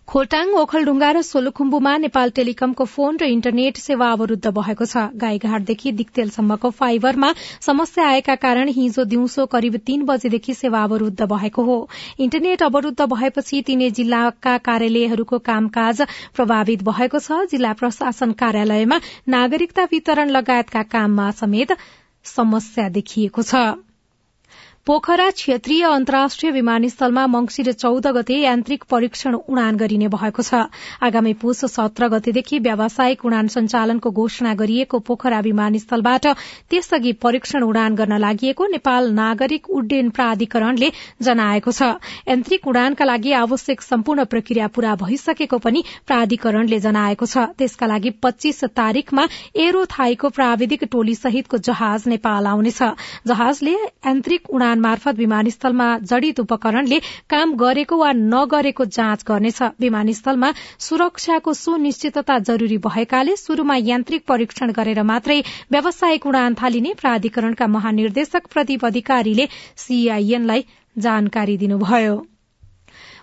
खोटाङ 0.08 0.48
ओखलढुङ्गा 0.60 1.08
र 1.16 1.20
सोलुखुम्बुमा 1.26 1.90
नेपाल 2.00 2.32
टेलिकमको 2.36 2.84
फोन 2.94 3.18
र 3.20 3.26
इन्टरनेट 3.34 3.76
सेवा 3.82 4.06
अवरूद्ध 4.14 4.50
भएको 4.56 4.86
छ। 4.86 5.04
गाईघाटदेखि 5.22 5.92
दिक्तेलसम्मको 6.00 6.70
फाइबरमा 6.80 7.30
समस्या 7.66 8.06
आएका 8.06 8.34
कारण 8.42 8.72
हिजो 8.78 9.04
दिउँसो 9.12 9.46
करिब 9.54 9.78
तीन 9.86 10.02
बजेदेखि 10.10 10.54
सेवा 10.54 10.82
अवरूद्ध 10.82 11.28
भएको 11.32 11.62
हो। 11.62 11.76
इन्टरनेट 12.18 12.62
अवरूद्ध 12.62 13.06
भएपछि 13.14 13.62
तीनै 13.62 13.90
जिल्लाका 14.00 14.56
कार्यालयहरूको 14.68 15.38
कामकाज 15.48 16.02
प्रभावित 16.34 16.82
भएको 16.90 17.18
छ। 17.20 17.40
जिल्ला 17.54 17.72
प्रशासन 17.80 18.36
कार्यालयमा 18.42 19.00
नागरिकता 19.28 19.88
वितरण 19.92 20.36
लगायतका 20.36 20.82
काममा 20.92 21.30
समेत 21.40 21.72
समस्या 22.26 22.88
देखिएको 22.98 23.42
छ। 23.44 23.64
पोखरा 24.86 25.28
क्षेत्रीय 25.30 25.82
अन्तर्राष्ट्रिय 25.86 26.50
विमानस्थलमा 26.52 27.26
मंगिर 27.26 27.70
चौध 27.72 28.06
गते 28.14 28.34
यान्त्रिक 28.34 28.84
परीक्षण 28.90 29.34
उडान 29.34 29.76
गरिने 29.78 30.06
भएको 30.10 30.42
छ। 30.42 30.58
आगामी 31.00 31.32
पुष 31.38 31.60
सत्र 31.70 32.08
गतेदेखि 32.10 32.58
व्यावसायिक 32.58 33.24
उडान 33.24 33.48
सञ्चालनको 33.54 34.10
घोषणा 34.10 34.54
गरिएको 34.58 34.98
पोखरा 35.00 35.38
विमानस्थलबाट 35.40 36.26
त्यसअघि 36.70 37.12
परीक्षण 37.22 37.62
उडान 37.62 37.94
गर्न 37.94 38.18
लागि 38.18 38.50
नेपाल 38.72 39.10
नागरिक 39.12 39.70
उड्डयन 39.70 40.08
प्राधिकरणले 40.10 40.90
जनाएको 41.22 41.70
छ। 41.70 41.82
यान्त्रिक 42.26 42.66
उडानका 42.66 43.04
लागि 43.04 43.32
आवश्यक 43.38 43.82
सम्पूर्ण 43.82 44.24
प्रक्रिया 44.34 44.66
पूरा 44.74 44.94
भइसकेको 44.98 45.58
पनि 45.62 45.84
प्राधिकरणले 46.10 46.80
जनाएको 46.80 47.26
छ। 47.26 47.46
त्यसका 47.54 47.86
लागि 47.86 48.10
पच्चीस 48.18 48.64
तारीकमा 48.74 49.26
एरो 49.62 49.84
थाईको 49.94 50.34
प्राविधिक 50.34 50.84
टोली 50.90 51.14
सहितको 51.14 51.62
जहाज 51.70 52.08
नेपाल 52.08 52.46
आउनेछ। 52.48 52.82
जहाजले 53.28 53.78
यान्त्रिक 53.78 54.50
उडान 54.50 54.70
विमान 54.72 54.80
मार्फत 54.80 55.18
विमानस्थलमा 55.18 55.86
जडित 56.00 56.40
उपकरणले 56.40 56.98
काम 57.30 57.52
गरेको 57.54 57.96
वा 57.96 58.12
नगरेको 58.14 58.84
जाँच 58.88 59.24
गर्नेछ। 59.28 59.62
विमानस्थलमा 59.80 60.50
सुरक्षाको 60.80 61.52
सुनिश्चितता 61.52 62.38
जरूरी 62.48 62.78
भएकाले 62.80 63.36
शुरूमा 63.36 63.76
यान्त्रिक 63.76 64.24
परीक्षण 64.24 64.72
गरेर 64.72 65.02
मात्रै 65.04 65.40
व्यावसायिक 65.70 66.26
उडान 66.26 66.54
थालिने 66.56 66.92
प्राधिकरणका 66.96 67.66
महानिर्देशक 67.68 68.52
प्रदीप 68.52 68.84
अधिकारीले 68.86 69.48
सीआईएनलाई 69.76 70.64
जानकारी 70.96 71.56
दिनुभयो। 71.56 72.31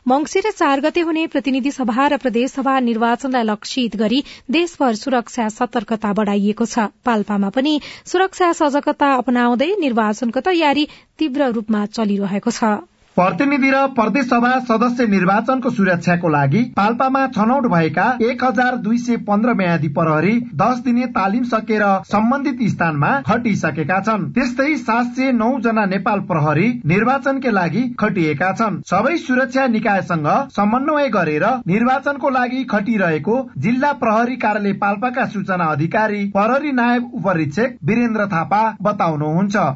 मंगिर 0.10 0.50
चार 0.52 0.80
गते 0.82 1.02
हुने 1.08 1.24
प्रतिनिधि 1.28 1.72
सभा 1.72 2.06
र 2.08 2.18
प्रदेशसभा 2.18 2.74
निर्वाचनलाई 2.82 3.44
लक्षित 3.44 3.96
गरी 3.96 4.22
देशभर 4.52 4.96
सुरक्षा 4.96 5.48
सतर्कता 5.56 6.14
बढ़ाइएको 6.20 6.66
छ। 6.66 6.86
पाल्पामा 7.06 7.50
पनि 7.58 7.74
सुरक्षा 8.12 8.52
सजगता 8.60 9.10
अपनाउँदै 9.16 9.68
निर्वाचनको 9.82 10.42
तयारी 10.48 10.88
तीव्र 11.20 11.50
रूपमा 11.58 11.86
चलिरहेको 11.98 12.52
छ। 12.52 12.72
प्रतिनिधि 13.20 13.70
र 13.70 13.80
प्रदेशसभा 13.96 14.50
सदस्य 14.68 15.06
निर्वाचनको 15.08 15.70
सुरक्षाको 15.70 16.30
लागि 16.30 16.60
पाल्पामा 16.76 17.22
छनौट 17.30 17.66
भएका 17.72 18.04
एक 18.24 18.44
हजार 18.44 18.76
दुई 18.84 18.98
सय 19.00 19.18
पन्ध्र 19.28 19.54
म्यादी 19.54 19.88
प्रहरी 19.98 20.32
दस 20.56 20.78
दिने 20.86 21.06
तालिम 21.18 21.44
सकेर 21.50 21.84
सम्बन्धित 22.08 22.62
स्थानमा 22.70 23.10
खटिसकेका 23.22 24.00
छन्। 24.02 24.24
त्यस्तै 24.32 24.76
सात 24.78 25.10
सय 25.18 25.32
नौ 25.34 25.50
जना 25.60 25.86
नेपाल 25.88 26.20
प्रहरी 26.30 26.68
निर्वाचनकै 26.86 27.52
लागि 27.52 27.82
खटिएका 28.00 28.52
छन्। 28.54 28.78
सबै 28.88 29.18
सुरक्षा 29.26 29.68
निकायसँग 29.68 30.30
समन्वय 30.56 31.10
गरेर 31.10 31.46
निर्वाचनको 31.68 32.30
लागि 32.30 32.64
खटिरहेको 32.72 33.38
जिल्ला 33.60 33.92
प्रहरी 34.06 34.40
कार्यालय 34.46 34.78
पाल्पाका 34.86 35.26
सूचना 35.36 35.70
अधिकारी 35.74 36.24
प्रहरी 36.38 36.72
नायब 36.80 37.12
उपरीक्षक 37.20 37.76
वीरेन्द्र 37.84 38.30
थापा 38.38 38.64
बताउनुहुन्छ। 38.82 39.68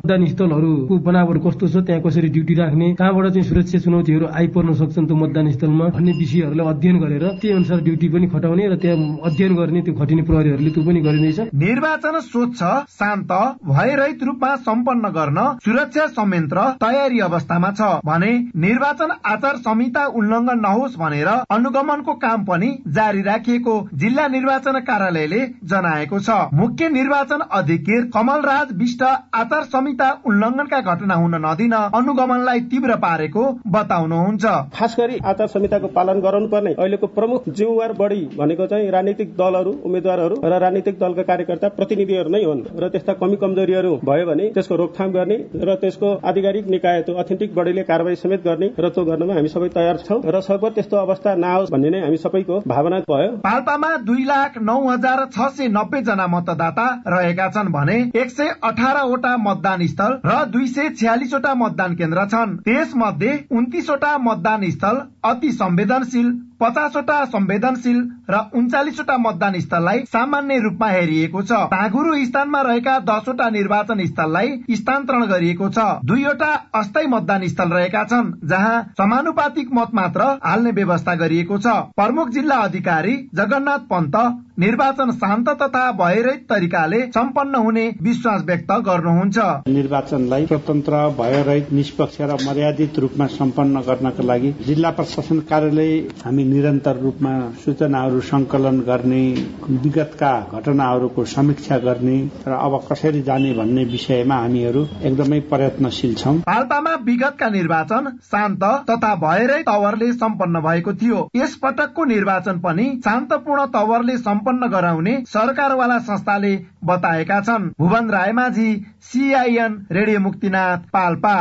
बनावट 1.04 1.44
कस्तो 1.44 1.68
छ 1.68 1.86
त्यहाँ 1.86 2.02
कसरी 2.02 2.34
ड्युटी 2.34 2.60
राख्ने 2.64 2.92
कहाँबाट 2.96 3.32
चाहिँ 3.34 3.48
सुरक्षा 3.50 3.80
चुनौतीहरू 3.80 4.26
आइपर्न 4.40 4.74
सक्छन् 4.76 5.08
त्यो 5.08 5.16
मतदान 5.18 5.52
स्थलमा 5.52 5.86
भन्ने 5.96 6.12
विषयहरूलाई 6.20 6.68
अध्ययन 6.74 6.98
गरेर 7.04 7.24
त्यही 7.42 7.56
अनुसार 7.56 7.80
ड्युटी 7.84 8.08
पनि 8.14 8.28
खटाउने 8.34 8.68
र 8.70 8.76
त्यहाँ 8.84 9.08
अध्ययन 9.28 9.56
गर्ने 9.56 9.82
त्यो 9.84 9.94
खटिने 10.00 10.22
प्रहरीहरूले 10.24 10.72
त्यो 10.72 10.84
पनि 10.84 11.00
गरिँदैछ। 11.02 11.40
निर्वाचन 11.64 12.20
स्वच्छ 12.24 12.62
शान्त 12.94 13.32
भयरहित 13.68 14.24
रूपमा 14.24 14.56
सम्पन्न 14.64 15.10
गर्न 15.18 15.40
सुरक्षा 15.66 16.06
संयन्त्र 16.14 16.68
तयारी 16.82 17.20
अवस्थामा 17.22 17.72
छ 17.72 17.90
भने 18.06 18.32
निर्वाचन 18.64 19.12
आचार 19.26 19.56
संहिता 19.64 20.06
उल्लङ्घन 20.14 20.60
नहोस् 20.60 20.98
भनेर 20.98 21.28
अनुगमनको 21.50 22.14
काम 22.24 22.44
पनि 22.46 22.70
जारी 22.94 23.22
राखिएको 23.24 23.76
जिल्ला 23.96 24.28
निर्वाचन 24.30 24.80
कार्यालयले 24.84 25.42
जनाएको 25.66 26.20
छ। 26.20 26.38
मुख्य 26.54 26.90
निर्वाचन 26.92 27.42
अधिकृत 27.54 28.10
कमलराज 28.14 28.74
विष्ट 28.78 29.04
आचार 29.36 29.64
संहिता 29.74 30.10
उल्लङ्घनका 30.26 30.80
घटना 30.84 31.16
हुन 31.16 31.36
नदिन 31.46 31.74
अनुगमनलाई 31.74 32.60
तीव्र 32.72 32.96
पारेको 33.24 33.44
बताउनुहुन्छ। 33.72 34.46
खास 34.74 34.96
गरी 35.00 35.18
आचार 35.24 35.48
संहिताको 35.48 35.88
पालन 35.90 36.20
गराउनु 36.20 36.48
पर्ने 36.48 36.72
अहिलेको 36.74 37.08
प्रमुख 37.10 37.44
जिम्मेवार 37.50 37.92
बढी 37.94 38.22
भनेको 38.38 38.66
चाहिँ 38.68 38.90
राजनीतिक 38.92 39.30
दलहरू 39.34 39.72
उम्मेद्वारहरू 39.82 40.36
र 40.44 40.60
राजनीतिक 40.60 41.00
दलका 41.00 41.24
कार्यकर्ता 41.24 41.68
प्रतिनिधिहरू 41.78 42.30
नै 42.30 42.44
हुन् 42.44 42.64
र 42.76 42.90
त्यस्ता 42.90 43.14
कमी 43.22 43.36
कमजोरीहरू 43.40 43.92
भयो 44.04 44.26
भने 44.28 44.50
त्यसको 44.54 44.76
रोकथाम 44.76 45.12
गर्ने 45.14 45.38
र 45.64 45.76
त्यसको 45.82 46.10
आधिकारिक 46.24 46.68
निकाय 46.68 47.02
त्यो 47.04 47.16
अथेन्टिक 47.16 47.56
बडीले 47.56 47.84
कारवाही 47.84 48.16
समेत 48.18 48.44
गर्ने 48.44 48.68
र 48.78 48.90
त्यो 48.90 49.06
गर्नमा 49.06 49.34
हामी 49.34 49.54
सबै 49.56 49.70
तयार 49.72 49.98
छौँ 50.04 50.20
र 50.28 50.42
सब 50.44 50.68
त्यस्तो 50.76 50.98
अवस्था 50.98 51.36
नआओस् 51.38 51.72
भन्ने 51.72 51.90
नै 51.90 52.02
हामी 52.02 52.18
सबैको 52.18 52.60
भावना 52.68 53.00
भयो। 53.08 53.32
पाल्पामा 53.40 53.92
दुई 54.04 54.24
लाख 54.26 54.60
नौ 54.64 54.78
हजार 54.84 55.26
छ 55.30 55.50
सय 55.54 55.68
नब्बे 55.70 56.02
जना 56.04 56.28
मतदाता 56.28 56.88
रहेका 57.08 57.48
छन् 57.56 57.72
भने 57.72 57.98
एक 58.16 58.30
सय 58.32 58.54
अठारवटा 58.64 59.34
मतदान 59.40 59.88
स्थल 59.88 60.20
र 60.26 60.44
दुई 60.54 60.68
सय 60.76 60.90
छ्यालिसवटा 61.00 61.54
मतदान 61.56 61.96
केन्द्र 61.96 62.26
छन्। 62.34 62.56
त्यसमध्ये 63.04 63.38
उन्तिसवटा 63.52 64.16
मतदान 64.18 64.70
स्थल 64.70 64.98
अति 65.24 65.52
संवेदनशील 65.52 66.32
पचासवटा 66.64 67.24
संवेदनशील 67.28 68.00
र 68.30 68.40
उन्चालिसवटा 68.56 69.18
मतदान 69.20 69.60
स्थललाई 69.60 70.00
सामान्य 70.08 70.60
रूपमा 70.60 70.88
हेरिएको 70.90 71.42
छ। 71.42 71.52
पागुरो 71.72 72.14
स्थानमा 72.26 72.62
रहेका 72.64 72.98
दसवटा 73.04 73.50
निर्वाचन 73.50 74.06
स्थललाई 74.06 74.52
स्थानान्तरण 74.72 75.26
गरिएको 75.28 75.70
छ। 75.70 75.88
दुईवटा 76.06 76.52
अस्थायी 76.76 77.08
मतदान 77.08 77.48
स्थल 77.48 77.74
रहेका 77.74 78.04
छन् 78.06 78.32
जहाँ 78.48 78.82
समानुपातिक 78.98 79.74
मत 79.74 79.90
मात्र 79.94 80.30
हाल्ने 80.44 80.72
व्यवस्था 80.72 81.16
गरिएको 81.16 81.58
छ। 81.58 81.76
प्रमुख 81.96 82.30
जिल्ला 82.30 82.56
अधिकारी 82.64 83.16
जगन्नाथ 83.36 83.86
पन्त 83.92 84.16
निर्वाचन 84.60 85.12
शान्त 85.14 85.50
तथा 85.62 85.84
भयरहित 85.94 86.46
तरिकाले 86.50 87.02
सम्पन्न 87.12 87.56
हुने 87.58 87.86
विश्वास 88.02 88.42
व्यक्त 88.46 88.72
गर्नुहुन्छ। 88.88 89.38
निर्वाचनलाई 89.68 90.46
स्वतन्त्र 90.46 91.04
भयरहित 91.20 91.72
निष्पक्ष 91.74 92.22
र 92.22 92.38
मर्यादित 92.46 93.00
रूपमा 93.00 93.28
सम्पन्न 93.36 93.82
गर्नका 93.88 94.24
लागि 94.24 94.54
जिल्ला 94.66 94.90
प्रशासन 94.94 95.40
कार्यालय 95.50 95.98
हामी 96.26 96.44
निरन्तर 96.54 96.98
रूपमा 96.98 97.34
सूचनाहरू 97.66 98.20
संकलन 98.22 98.80
गर्ने 98.82 99.22
विगतका 99.70 100.32
घटनाहरूको 100.54 101.26
समीक्षा 101.26 101.78
गर्ने 101.78 102.18
र 102.48 102.52
अब 102.52 102.80
कसरी 102.92 103.22
जाने 103.22 103.54
भन्ने 103.54 103.84
विषयमा 103.86 104.36
हामीहरू 104.36 104.86
एकदमै 105.04 105.40
प्रयत्नशील 105.52 106.14
छौं। 106.16 106.36
पाल्पामा 106.42 106.94
विगतका 107.04 107.50
निर्वाचन 107.50 108.12
शान्त 108.24 108.64
तथा 108.90 109.14
भयरहित 109.16 109.66
तवरले 109.66 110.12
सम्पन्न 110.14 110.62
भएको 110.62 110.94
थियो। 110.94 111.28
यस 111.36 111.56
पटकको 111.56 112.06
निर्वाचन 112.06 112.60
पनि 112.60 112.86
शान्तपूर्ण 113.06 113.66
तवरले 113.74 114.18
सम्पन्न 114.18 114.68
गराउने 114.70 115.14
सरकारवाला 115.28 116.00
संस्थाले 116.00 116.56
बताएका 116.86 117.40
छन्। 117.42 117.70
Bhuwan 117.80 118.10
Raymajhi 118.10 118.72
CIN 119.04 119.86
radio 119.92 120.20
Muktinath 120.20 120.90
Palpa. 120.94 121.38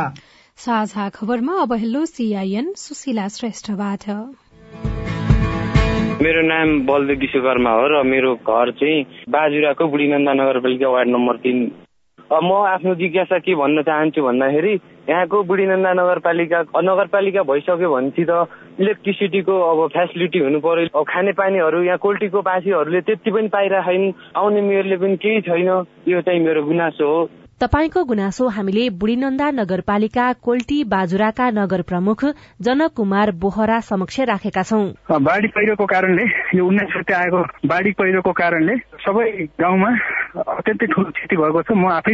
साझा 0.57 1.09
खबरमा 1.09 1.61
अब 1.61 1.73
हेलो 1.73 2.05
सीआईएन 2.05 2.73
सुशीला 2.77 3.27
श्रेष्ठबाट। 3.27 4.09
मेरो 6.21 6.41
नाम 6.41 6.69
बलदेव 6.85 7.17
विश्वकर्मा 7.19 7.71
हो 7.73 7.87
र 7.89 8.01
मेरो 8.05 8.33
घर 8.45 8.71
चाहिँ 8.79 9.25
बाजुराको 9.29 9.87
बुढीनन्दा 9.89 10.33
नगरपालिका 10.33 10.89
वार्ड 10.89 11.09
नम्बर 11.09 11.35
तिन। 11.43 11.59
म 12.29 12.51
आफ्नो 12.69 12.93
जिज्ञासा 12.95 13.37
के 13.39 13.55
भन्न 13.55 13.81
चाहन्छु 13.81 14.21
भन्दाखेरि 14.21 14.73
यहाँको 15.09 15.43
बुढीनन्दा 15.43 15.93
नगरपालिका 15.93 16.59
नगरपालिका 16.81 17.41
भइसक्यो 17.49 17.89
भनेपछि 17.93 18.25
त 18.29 18.31
इलेक्ट्रिसिटीको 18.81 19.53
अब 19.71 19.79
फेसिलिटी 19.89 20.39
हुनु 20.39 20.59
पर्यो। 20.61 20.87
अब 20.93 21.05
खानेपानीहरू 21.09 21.81
यहाँ 21.83 21.97
कोल्टीको 22.05 22.41
पासीहरूले 22.41 23.01
त्यति 23.01 23.31
पनि 23.31 23.47
पाइरहेन 23.53 24.13
आउने 24.37 24.61
मेयरले 24.69 24.97
पनि 24.97 25.17
केही 25.17 25.41
छैन। 25.49 25.69
यो 26.07 26.21
चाहिँ 26.21 26.39
मेरो 26.45 26.63
गुनासो 26.63 27.05
हो। 27.05 27.29
तपाईँको 27.63 28.03
गुनासो 28.03 28.47
हामीले 28.49 28.89
बुढीनन्दा 28.99 29.49
नगरपालिका 29.51 30.25
कोल्टी 30.43 30.83
बाजुराका 30.83 31.45
नगर 31.55 31.81
प्रमुख 31.87 32.23
जनक 32.59 32.91
कुमार 32.91 33.31
बोहरा 33.39 33.79
समक्ष 33.79 34.19
राखेका 34.27 34.63
छौं। 34.67 34.83
बाढ़ी 35.07 35.47
पहिरोको 35.47 35.85
कारणले 35.87 36.25
यो 36.59 36.65
उन्नाइस 36.67 36.91
गते 36.97 37.13
आएको 37.13 37.39
बाढ़ी 37.63 37.91
पहिरोको 37.95 38.31
कारणले 38.35 38.75
सबै 38.99 39.27
गाउँमा 39.63 39.89
अत्यन्तै 40.43 40.87
ठुलो 40.91 41.09
क्षति 41.15 41.35
भएको 41.39 41.61
छ। 41.63 41.71
म 41.71 41.87
आफै 42.03 42.13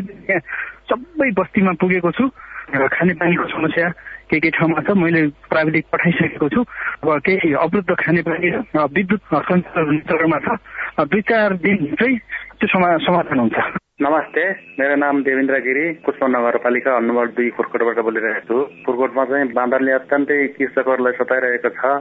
सबै 0.86 1.30
बस्तीमा 1.34 1.74
पुगेको 1.82 2.12
छु 2.14 2.30
खानेपानीको 2.70 3.50
समस्या 3.50 3.90
केही 4.30 4.40
केही 4.46 4.54
ठाउँमा 4.54 4.86
छ। 4.86 4.94
मैले 5.02 5.28
प्राविधिक 5.50 5.86
पठाइसकेको 5.90 6.50
छु। 6.54 6.62
अब 6.62 7.10
केही 7.26 7.54
अवरुद्ध 7.58 7.90
खानेपानी 8.06 8.50
विद्युत 8.78 9.22
सञ्चालन 9.50 10.40
छ। 10.46 10.48
दुई 11.10 11.22
चार 11.26 11.58
दिनभित्रै 11.66 12.14
त्यो 12.62 12.68
समाधान 12.70 13.40
हुन्छ। 13.40 13.89
नमस्ते 14.02 14.44
मेरो 14.80 14.96
नाम 14.96 15.22
देवेन्द्र 15.24 15.58
गिरी 15.64 15.82
पुष्प 16.04 16.20
नगरपालिका 16.24 16.92
नम्बर 17.00 17.32
दुई 17.38 17.50
पुर्कोटबाट 17.56 17.98
बोलिरहेको 18.00 18.48
छु 18.50 18.84
पुर्कोटमा 18.86 19.24
चाहिँ 19.32 19.48
बाँदरले 19.52 19.92
अत्यन्तै 19.92 20.38
कृषकहरूलाई 20.56 21.18
सताइरहेको 21.18 21.72
छ 21.80 21.92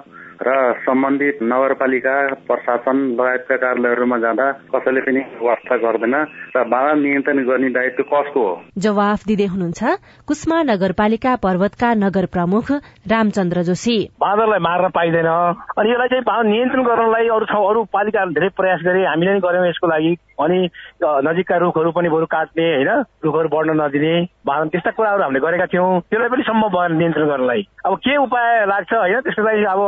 र 0.46 0.54
सम्बन्धित 0.84 1.42
नगरपालिका 1.42 2.14
प्रशासन 2.50 3.00
लगायतका 3.20 3.56
कार्यालयहरूमा 3.64 4.18
जाँदा 4.26 4.46
कसैले 4.76 5.00
पनि 5.08 5.24
वास्ता 5.42 5.76
गर्दैन 5.86 6.14
र 6.54 6.64
बाँदर 6.74 6.94
नियन्त्रण 7.02 7.42
गर्ने 7.50 7.72
दायित्व 7.78 8.06
कसको 8.14 8.46
हो? 8.46 8.54
जवाफ 8.78 9.26
दिँदै 9.26 9.50
हुनुहुन्छ 9.56 9.98
कुष्मा 10.30 10.62
नगरपालिका 10.70 11.34
पर्वतका 11.48 11.92
नगर 12.04 12.30
प्रमुख 12.38 12.72
रामचन्द्र 13.14 13.66
जोशी। 13.72 13.98
बाँदरलाई 14.22 14.66
मार्न 14.70 14.94
पाइँदैन। 15.00 15.32
अनि 15.78 15.90
यसलाई 15.90 16.14
चाहिँ 16.14 16.46
नियन्त्रण 16.52 16.88
गर्नलाई 16.92 17.34
अरू 17.38 17.52
ठाउँ 17.52 17.68
अरू 17.70 17.84
पालिकाहरूले 17.98 18.40
धेरै 18.40 18.54
प्रयास 18.62 18.86
गरे। 18.86 19.06
हामीले 19.10 19.34
नै 19.34 19.46
गर्यौँ 19.48 19.68
यसको 19.68 19.94
लागि। 19.96 20.16
अनि 20.40 20.58
नजिकका 21.02 21.56
रुखहरू 21.56 21.90
पनि 21.92 22.08
बरु 22.08 22.26
काट्ने 22.26 22.66
होइन? 22.74 22.90
रुखहरू 23.24 23.48
बढ्न 23.48 23.80
नदिने 23.80 24.14
बाँदर 24.46 24.68
त्यस्ता 24.68 24.90
कुराहरू 24.90 25.22
हामीले 25.22 25.40
गरेका 25.40 25.66
थियौँ। 25.66 26.00
त्यसलाई 26.10 26.28
पनि 26.28 26.42
सम्भव 26.42 26.68
भएन 26.76 26.96
नियन्त्रण 26.98 27.28
गर्नलाई। 27.28 27.62
अब 27.86 27.96
के 27.98 28.16
उपाय 28.16 28.66
लाग्छ 28.66 28.92
होइन? 28.92 29.20
त्यसको 29.20 29.42
लागि 29.42 29.64
अब 29.64 29.80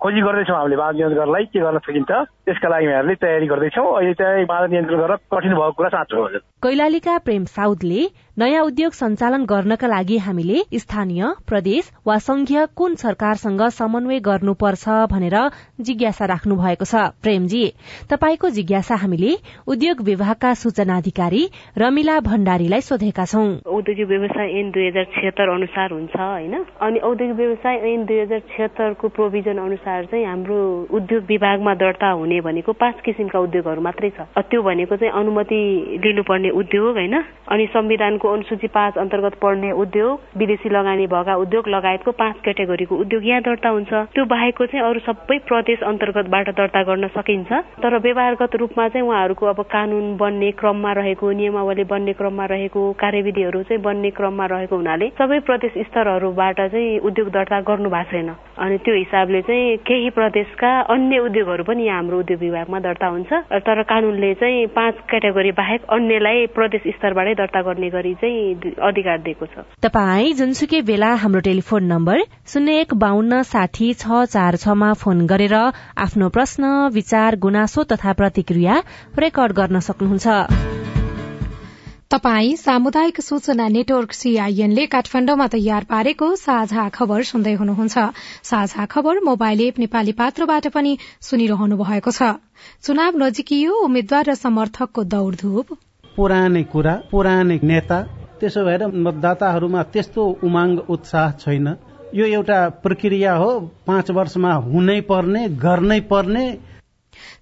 खोजी 0.00 0.20
गर्दैछौँ 0.20 0.56
हामीले 0.56 0.76
बाँध 0.76 0.96
नियन्त्रण 0.96 1.20
गर्नलाई। 1.20 1.44
के 1.44 1.60
गर्न 1.60 1.78
सकिन्छ? 1.78 2.10
त्यसका 2.44 2.68
लागि 2.68 2.86
हामीहरूले 2.86 3.14
तयारी 3.14 3.46
गर्दैछौँ। 3.46 3.86
अहिले 3.96 4.14
चाहिँ 4.14 4.44
बाँध 4.44 4.70
नियन्त्रण 4.70 5.00
गर्न 5.00 5.16
कठिन 5.32 5.54
भएको 5.54 5.72
कुरा 5.72 5.88
साँचो 5.88 6.16
हो 6.20 6.28
कैलालीका 6.64 7.18
प्रेम 7.24 7.44
साउदले 7.44 8.02
नयाँ 8.38 8.62
उद्योग 8.66 8.92
सञ्चालन 8.92 9.44
गर्नका 9.46 9.86
लागि 9.86 10.16
हामीले 10.18 10.58
स्थानीय 10.74 11.22
प्रदेश 11.46 11.90
वा 12.06 12.16
संघीय 12.18 12.64
कुन 12.76 12.94
सरकारसँग 12.98 13.60
समन्वय 13.70 14.18
गर्नुपर्छ 14.20 14.88
भनेर 15.06 15.36
जिज्ञासा 15.80 16.24
राख्नु 16.26 16.54
भएको 16.58 16.84
छ। 16.84 17.14
प्रेमजी 17.22 17.62
तपाईँको 18.10 18.48
जिज्ञासा 18.50 18.94
हामीले 19.02 19.30
उद्योग 19.70 20.00
विभागका 20.02 20.52
सूचना 20.54 20.96
अधिकारी 20.96 21.42
रमिला 21.78 22.18
भण्डारीलाई 22.20 22.80
सोधेका 22.80 23.24
छौं। 23.24 23.46
औद्योगिक 23.70 24.08
व्यवसाय 24.08 24.50
ऐन 24.58 24.70
दुई 24.74 24.88
हजार 24.88 25.06
छिहत्तर 25.14 25.54
अनुसार 25.54 25.92
हुन्छ 25.94 26.16
होइन? 26.18 26.54
अनि 26.82 26.98
औद्योगिक 27.06 27.36
व्यवसाय 27.38 27.76
ऐन 27.92 28.04
दुई 28.04 28.18
हजार 28.18 28.42
छिहत्तरको 28.50 29.08
प्रोभिजन 29.14 29.62
अनुसार 29.62 30.10
चाहिँ 30.10 30.26
हाम्रो 30.26 30.58
उद्योग 30.90 31.22
विभागमा 31.30 31.74
दर्ता 31.84 32.10
हुने 32.10 32.40
भनेको 32.40 32.72
पाँच 32.82 33.00
किसिमका 33.06 33.38
उद्योगहरू 33.46 33.80
मात्रै 33.80 34.10
छ। 34.10 34.26
त्यो 34.50 34.62
भनेको 34.62 34.96
चाहिँ 34.96 35.14
अनुमति 35.22 35.62
लिनुपर्ने 36.02 36.50
उद्योग 36.50 36.92
होइन? 36.98 37.14
अनि 37.46 37.66
संविधानको 37.70 38.22
अनुसूची 38.28 38.66
पाँच 38.66 38.98
अन्तर्गत 38.98 39.34
पर्ने 39.42 39.70
उद्योग 39.72 40.38
विदेशी 40.38 40.68
लगानी 40.68 41.06
भएका 41.06 41.34
उद्योग 41.36 41.68
लगायतको 41.68 42.10
पाँच 42.12 42.36
क्याटेगोरीको 42.44 42.96
उद्योग 42.96 43.26
यहाँ 43.26 43.42
दर्ता 43.42 43.68
हुन्छ। 43.68 43.92
त्यो 44.14 44.24
बाहेकको 44.24 44.66
चाहिँ 44.66 44.84
अरू 44.86 45.00
सबै 45.00 45.38
प्रदेश 45.48 45.82
अन्तर्गतबाट 45.82 46.48
दर्ता 46.56 46.82
गर्न 46.82 47.08
सकिन्छ। 47.16 47.52
तर 47.82 47.98
व्यवहारगत 47.98 48.56
रूपमा 48.56 48.88
चाहिँ 48.88 49.06
उहाँहरूको 49.06 49.46
अब 49.46 49.60
कानून 49.70 50.16
बन्ने 50.16 50.50
क्रममा 50.60 50.92
रहेको 50.92 51.30
नियमावली 51.32 51.84
बन्ने 51.84 52.12
क्रममा 52.12 52.44
रहेको 52.46 52.82
कार्यविधिहरू 53.00 53.62
चाहिँ 53.62 53.82
बन्ने 53.82 54.10
क्रममा 54.10 54.46
रहेको 54.46 54.76
हुनाले 54.76 55.08
सबै 55.18 55.38
प्रदेश 55.48 55.78
स्तरहरूबाट 55.86 56.60
चाहिँ 56.60 56.98
उद्योग 57.00 57.28
दर्ता 57.30 57.60
गर्नु 57.60 57.90
भएको 57.90 58.10
छैन। 58.10 58.30
अनि 58.58 58.76
त्यो 58.78 58.94
हिसाबले 58.94 59.40
चाहिँ 59.42 59.76
केही 59.86 60.10
प्रदेशका 60.16 60.70
अन्य 60.94 61.18
उद्योगहरू 61.18 61.64
पनि 61.64 61.84
यहाँ 61.84 61.98
हाम्रो 61.98 62.18
उद्योग 62.18 62.40
विभागमा 62.40 62.80
दर्ता 62.80 63.06
हुन्छ। 63.06 63.32
तर 63.64 63.82
कानूनले 63.82 64.32
चाहिँ 64.34 64.66
पाँच 64.76 64.94
क्याटेगोरी 65.10 65.50
बाहेक 65.52 65.80
अन्यलाई 65.90 66.46
प्रदेश 66.54 66.82
स्तरबाटै 66.94 67.34
दर्ता 67.34 67.62
गर्ने 67.62 67.90
गरी 67.90 68.13
चाहिँ 68.14 68.72
अधिकार 68.82 69.18
दिएको 69.22 69.46
छ। 69.46 69.64
तपाई 69.82 70.32
जुनसुकै 70.34 70.80
बेला 70.82 71.10
हाम्रो 71.16 71.40
टेलिफोन 71.40 71.84
नम्बर 71.86 72.22
शून्य 72.52 72.80
एक 72.80 72.94
बान्न 72.96 73.42
साठी 73.44 73.92
छ 73.94 74.24
चार 74.28 74.56
छमा 74.58 74.92
फोन 75.00 75.26
गरेर 75.26 75.54
आफ्नो 75.54 76.28
प्रश्न 76.30 76.72
विचार 76.92 77.36
गुनासो 77.38 77.84
तथा 77.92 78.12
प्रतिक्रिया 78.14 78.82
रेकर्ड 79.18 79.52
गर्न 79.54 79.80
सक्नुहुन्छ। 79.80 80.72
तपाई 82.12 82.54
सामुदायिक 82.56 83.20
सूचना 83.20 83.66
नेटवर्क 83.68 84.12
सीआईएनले 84.12 84.84
काठमाण्डुमा 84.86 85.46
तयार 85.54 85.84
पारेको 85.84 86.26
साझा 86.36 86.88
खबर 86.94 87.22
सुन्दै 87.30 87.54
हुनुहुन्छ। 87.54 88.04
साझा 88.44 88.84
खबर 88.86 89.20
मोबाइल 89.24 89.60
एप 89.60 89.78
नेपाली 89.78 90.12
पात्रबाट 90.20 90.68
पनि 90.76 90.92
सुनिरहनु 91.20 91.76
भएको 91.80 92.10
छ। 92.10 92.38
चुनाव 92.84 93.18
नजिकियो 93.18 93.72
उम्मेद्वार 93.84 94.24
र 94.30 94.34
समर्थकको 94.36 95.04
दौड़धूप। 95.10 95.74
पुरानै 96.16 96.62
कुरा 96.72 96.94
पुरानै 97.10 97.58
नेता 97.70 97.98
त्यसो 98.40 98.60
भएर 98.64 98.82
मतदाताहरूमा 99.06 99.82
त्यस्तो 99.94 100.22
उमाङ्ग 100.42 100.78
उत्साह 100.94 101.30
छैन। 101.42 101.66
यो 102.14 102.26
एउटा 102.34 102.58
प्रक्रिया 102.84 103.32
हो 103.34 103.50
पाँच 103.86 104.10
वर्षमा 104.10 104.52
हुनै 104.66 105.00
पर्ने 105.10 105.42
गर्नै 105.64 106.00
पर्ने। 106.12 106.44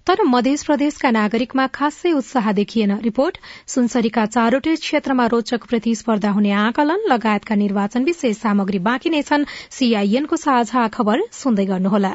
तर 0.07 0.23
मध्य 0.25 0.55
प्रदेशका 0.65 1.09
नागरिकमा 1.11 1.65
खासै 1.77 2.11
उत्साह 2.13 2.51
देखिएन। 2.51 2.91
रिपोर्ट 2.99 3.37
सुनसरीका 3.67 4.25
चारवटै 4.25 4.75
क्षेत्रमा 4.75 5.25
रोचक 5.27 5.69
प्रतिस्पर्धा 5.69 6.31
हुने 6.31 6.51
आकलन 6.63 7.07
लगायतका 7.13 7.55
निर्वाचन 7.55 8.03
विशेष 8.03 8.37
सामग्री 8.37 8.79
बाँकी 8.89 9.09
नै 9.09 9.21
छन्। 9.29 9.49
सीआईएनको 9.77 10.35
साझा 10.45 10.87
खबर 10.97 11.25
सुन्दै 11.33 11.65
गर्नुहोला। 11.65 12.13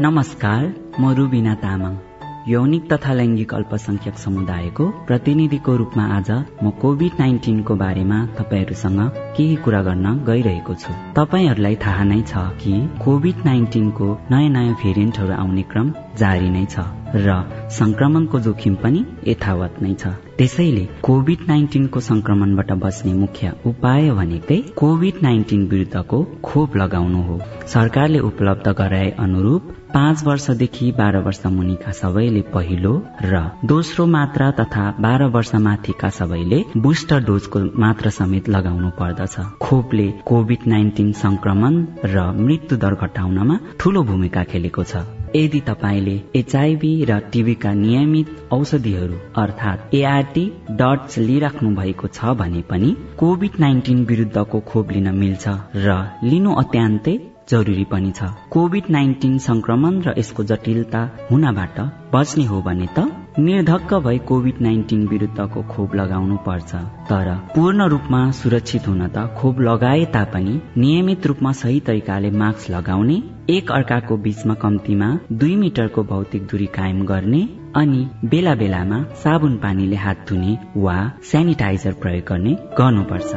नमस्कार 0.00 0.60
म 1.00 1.14
रुबिना 1.16 1.54
तामाङ। 1.62 2.05
यौनिक 2.48 2.84
तथा 2.92 3.12
लैङ्गिक 3.12 3.52
अल्पसंख्यक 3.54 4.18
समुदायको 4.18 4.84
प्रतिनिधिको 5.06 5.72
रूपमा 5.76 6.04
आज 6.16 6.30
म 6.62 6.70
कोभिड 6.82 7.12
नाइन्टिनको 7.20 7.74
बारेमा 7.76 8.18
तपाईँहरूसँग 8.38 9.00
केही 9.36 9.56
कुरा 9.64 9.80
गर्न 9.82 10.06
गइरहेको 10.28 10.74
छु। 10.74 10.92
तपाईँहरूलाई 11.16 11.76
थाहा 11.84 12.04
नै 12.04 12.20
छ 12.22 12.44
कि 12.62 12.74
कोभिड 13.04 13.42
नाइन्टिनको 13.44 14.06
नयाँ 14.30 14.52
नयाँ 14.56 14.78
भेरिएन्टहरू 14.82 15.34
आउने 15.42 15.64
क्रम 15.72 15.92
जारी 16.18 16.50
नै 16.50 16.64
छ। 16.70 16.86
र 17.16 17.34
संक्रमणको 17.72 18.38
जोखिम 18.40 18.74
पनि 18.82 19.04
यथावत 19.26 19.82
नै 19.82 19.94
छ। 19.94 20.12
त्यसैले 20.38 20.84
कोभिड 21.02 21.40
नाइन्टिनको 21.48 22.00
संक्रमणबाट 22.00 22.72
बच्ने 22.82 23.12
मुख्य 23.14 23.52
उपाय 23.66 24.10
भनेकै 24.18 24.58
कोभिड 24.76 25.22
नाइन्टिन 25.22 25.66
विरुद्धको 25.68 26.22
खोप 26.44 26.76
लगाउनु 26.76 27.22
हो। 27.22 27.40
सरकारले 27.74 28.18
उपलब्ध 28.30 28.68
गराए 28.80 29.10
अनुरूप 29.18 29.72
पाँच 29.94 30.24
वर्षदेखि 30.24 30.90
बाह्र 30.92 31.18
वर्ष 31.24 31.40
मुनिका 31.48 31.92
सबैले 31.92 32.40
पहिलो 32.54 32.92
र 33.24 33.42
दोस्रो 33.64 34.06
मात्रा 34.06 34.50
तथा 34.60 34.84
बाह्र 35.00 35.24
वर्ष 35.36 35.54
माथिका 35.66 36.08
सबैले 36.20 36.62
बुस्टर 36.76 37.24
डोजको 37.24 37.64
मात्रा 37.80 38.10
समेत 38.10 38.48
लगाउनु 38.48 38.90
पर्दछ। 39.00 39.36
खोपले 39.62 40.08
कोभिड 40.26 40.66
नाइन्टिन 40.68 41.12
संक्रमण 41.24 41.84
र 42.04 42.30
मृत्यु 42.38 42.78
दर 42.78 42.94
घटाउनमा 42.96 43.58
ठूलो 43.80 44.02
भूमिका 44.02 44.44
खेलेको 44.44 44.84
छ। 44.84 45.15
यदि 45.34 45.60
तपाईँले 45.60 46.16
एचआईभी 46.36 46.92
र 47.04 47.18
टिभीका 47.32 47.72
नियमित 47.74 48.26
औषधिहरू 48.52 49.18
अर्थात् 49.36 49.94
एआरटी 49.94 50.44
डट्स 50.70 51.18
लिइराख्नु 51.18 51.70
भएको 51.76 52.08
छ 52.08 52.34
भने 52.40 52.62
पनि 52.70 52.90
कोभिड 53.18 53.60
नाइन्टिन 53.60 54.04
विरुद्धको 54.04 54.60
खोप 54.60 54.92
लिन 54.92 55.08
मिल्छ 55.14 55.48
र 55.76 55.96
लिनु 56.24 56.54
अत्यन्तै 56.54 57.18
जरुरी 57.50 57.84
पनि 57.84 58.10
छ। 58.10 58.30
कोभिड 58.50 58.84
नाइन्टिन 58.90 59.38
संक्रमण 59.38 60.00
र 60.02 60.14
यसको 60.18 60.44
जटिलता 60.44 61.02
हुनबाट 61.30 61.78
बच्ने 62.14 62.44
हो 62.44 62.62
भने 62.62 62.88
त 62.98 63.25
निर्धक्क 63.38 63.92
भई 63.94 64.18
कोभिड 64.18 64.60
नाइन्टिन 64.60 65.06
विरुद्धको 65.08 65.62
खोप 65.62 65.94
लगाउनु 65.94 66.36
पर्छ। 66.36 66.74
तर 67.08 67.28
पूर्ण 67.54 67.88
रूपमा 67.88 68.20
सुरक्षित 68.30 68.86
हुन 68.88 69.06
त 69.08 69.24
खोप 69.38 69.60
लगाए 69.60 70.04
तापनि 70.04 70.60
नियमित 70.76 71.26
रूपमा 71.26 71.52
सही 71.52 71.80
तरिकाले 71.80 72.30
मास्क 72.30 72.70
लगाउने 72.70 73.22
एक 73.50 73.72
अर्काको 73.72 74.16
बीचमा 74.16 74.54
कम्तीमा 74.54 75.08
दुई 75.32 75.56
मिटरको 75.56 76.02
भौतिक 76.04 76.46
दूरी 76.46 76.66
कायम 76.66 77.04
गर्ने 77.06 77.42
अनि 77.76 78.06
बेला 78.24 78.54
बेलामा 78.54 79.02
साबुन 79.24 79.56
पानीले 79.56 79.96
हात 79.96 80.24
धुने 80.28 80.56
वा 80.76 80.96
सेनिटाइजर 81.32 81.92
प्रयोग 81.92 82.24
गर्ने 82.28 82.56
गर्नुपर्छ। 82.78 83.34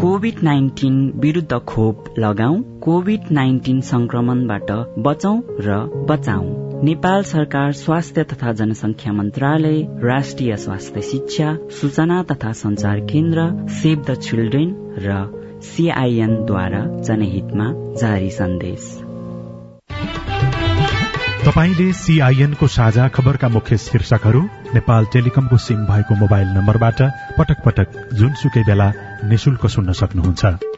कोभिड 0.00 0.42
नाइन्टिन 0.42 1.12
विरुद्ध 1.16 1.58
खोप 1.66 2.14
लगाऊ 2.18 2.62
कोभिड 2.80 3.30
नाइन्टिन 3.32 3.80
संक्रमणबाट 3.80 4.70
बचौ 4.98 5.36
र 5.60 5.82
बचाउ। 6.10 6.67
नेपाल 6.84 7.22
सरकार 7.22 7.72
स्वास्थ्य 7.72 8.22
तथा 8.24 8.52
जनसंख्या 8.52 9.12
मन्त्रालय 9.12 9.80
राष्ट्रिय 10.04 10.56
स्वास्थ्य 10.56 11.00
शिक्षा 11.00 11.56
सूचना 11.70 12.22
तथा 12.22 12.52
संचार 12.52 13.00
केन्द्र 13.00 13.46
सेभ 13.70 14.04
द 14.10 14.14
चिल्ड्रेन 14.14 14.70
र 14.98 15.16
सिआइएनद्वारा 15.62 16.84
जनहितमा 17.02 17.66
जारी 18.00 18.30
सन्देश। 18.30 18.86
तपाईँले 21.46 21.92
सीआईएनको 21.92 22.66
साझा 22.66 23.08
खबरका 23.08 23.48
मुख्य 23.48 23.76
शीर्षकहरू 23.78 24.42
नेपाल 24.74 25.06
टेलिकमको 25.12 25.56
सिम 25.56 25.84
भएको 25.86 26.14
मोबाइल 26.14 26.48
नम्बरबाट 26.48 27.02
पटक 27.38 27.64
पटक 27.64 28.00
जुनसुकै 28.14 28.62
बेला 28.62 28.92
निशुल्क 29.24 29.66
सुन्न 29.66 29.92
सक्नुहुन्छ। 29.92 30.77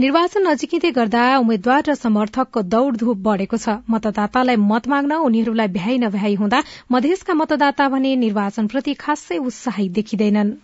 निर्वाचन 0.00 0.46
नजिकै 0.46 0.90
गर्दा 0.92 1.22
उम्मेद्वार 1.38 1.82
र 1.88 1.94
समर्थकको 1.94 2.62
दौड़धूप 2.74 3.18
बढ़ेको 3.24 3.56
छ। 3.56 3.76
मतदातालाई 3.90 4.56
मत 4.62 4.88
माग्न 4.88 5.20
उनीहरूलाई 5.26 5.68
भ्याइ 5.68 5.98
नभ्याइ 5.98 6.34
हुँदा 6.34 6.62
मधेसका 6.92 7.34
मतदाता 7.34 7.88
भने 7.88 8.14
निर्वाचनप्रति 8.16 8.94
खासै 8.94 9.38
उत्साहित 9.38 9.92
देखिँदैनन्। 9.92 10.54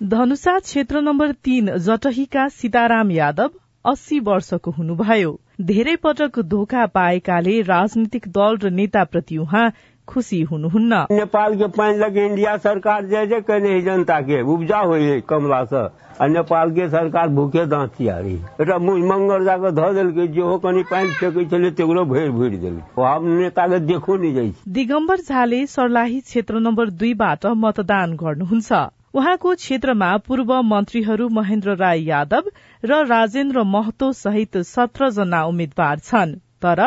धनुषा 0.00 0.58
क्षेत्र 0.60 1.00
नम्बर 1.00 1.32
तीन 1.44 1.76
जटहीका 1.78 2.48
सीताराम 2.54 3.10
यादव 3.10 3.50
अस्सी 3.84 4.18
वर्षको 4.20 4.70
हुनुभयो। 4.70 5.32
धेरै 5.60 5.96
पटक 5.96 6.38
धोका 6.50 6.86
पाएकाले 6.94 7.60
राजनीतिक 7.62 8.28
दल 8.28 8.56
र 8.62 8.70
नेताप्रति 8.70 9.36
उहाँ 9.38 9.66
खुशी 10.08 10.40
हुनुहुन्न। 10.44 10.94
नेपाल 11.12 11.56
के 11.58 11.66
पानी 11.76 11.98
लगे 11.98 12.26
इंडिया 12.26 12.56
सरकार 12.60 13.04
जे 13.06 13.26
जे 13.26 13.40
कहने 13.40 13.80
जनता 13.82 14.20
के 14.20 14.40
उपजा 14.54 14.78
हो 14.80 14.96
कमला 15.28 15.64
से 15.64 15.82
आ 16.14 16.26
नेपाल 16.28 16.70
के 16.70 16.88
सरकार 16.88 17.28
भूखे 17.36 17.64
दाँत 17.66 17.94
चियारी 17.98 18.34
एउटा 18.60 18.78
मंगर 18.78 19.44
जाकर 19.44 19.70
धऽ 19.74 19.92
देलकै 19.94 20.26
जेहो 20.34 20.58
कनि 20.64 20.82
पानि 20.90 21.10
फेकै 21.20 21.44
छलै 21.50 21.70
तेकरो 21.80 22.04
भरि 22.06 22.28
भरि 22.30 22.58
देलकै। 22.64 23.78
देखो 23.86 24.16
नै 24.16 24.32
जाइ 24.32 24.52
दिगम्बर 24.76 25.20
झाले 25.20 25.66
सर्लाही 25.68 26.20
क्षेत्र 26.20 26.60
नम्बर 26.60 26.90
दुईबाट 27.00 27.46
मतदान 27.64 28.14
गर्नुहुन्छ। 28.16 28.72
उहाँको 29.14 29.54
क्षेत्रमा 29.54 30.16
पूर्व 30.26 30.50
मन्त्रीहरू 30.70 31.28
महेन्द्र 31.34 31.74
राय 31.76 32.02
यादव 32.04 32.50
र 32.82 33.04
राजेन्द्र 33.06 33.62
महतो 33.74 34.12
सहित 34.14 34.56
सत्र 34.68 35.10
जना 35.10 35.44
उम्मेद्वार 35.46 35.98
छन्। 35.98 36.34
तर 36.64 36.80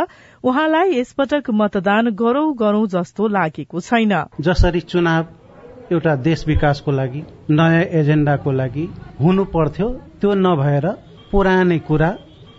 उहाँलाई 0.43 0.99
यसपटक 0.99 1.49
मतदान 1.61 2.09
गरौं 2.21 2.47
गरौं 2.59 2.85
जस्तो 2.93 3.27
लागेको 3.29 3.79
छैन। 3.79 4.13
जसरी 4.41 4.81
चुनाव 4.91 5.25
एउटा 5.91 6.15
देश 6.21 6.43
विकासको 6.47 6.91
लागि 6.91 7.21
नयाँ 7.51 7.83
एजेण्डाको 7.99 8.51
लागि 8.51 8.85
हुनु 9.21 9.43
पर्थ्यो 9.53 9.87
त्यो 10.21 10.33
नभएर 10.45 10.87
पुरानै 11.31 11.79
कुरा 11.87 12.09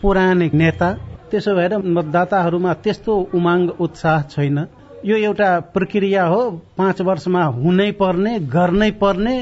पुरानै 0.03 0.51
नेता 0.55 0.89
त्यसो 1.31 1.55
भएर 1.55 1.77
मतदाताहरूमा 1.97 2.73
त्यस्तो 2.85 3.15
उमाङ 3.35 3.69
उत्साह 3.81 4.23
छैन। 4.33 4.59
यो 5.05 5.17
एउटा 5.19 5.49
प्रक्रिया 5.75 6.25
हो 6.25 6.41
पाँच 6.79 7.01
वर्षमा 7.09 7.43
हुनै 7.57 7.91
पर्ने 8.01 8.33
गर्नै 8.55 8.91
पर्ने 9.03 9.37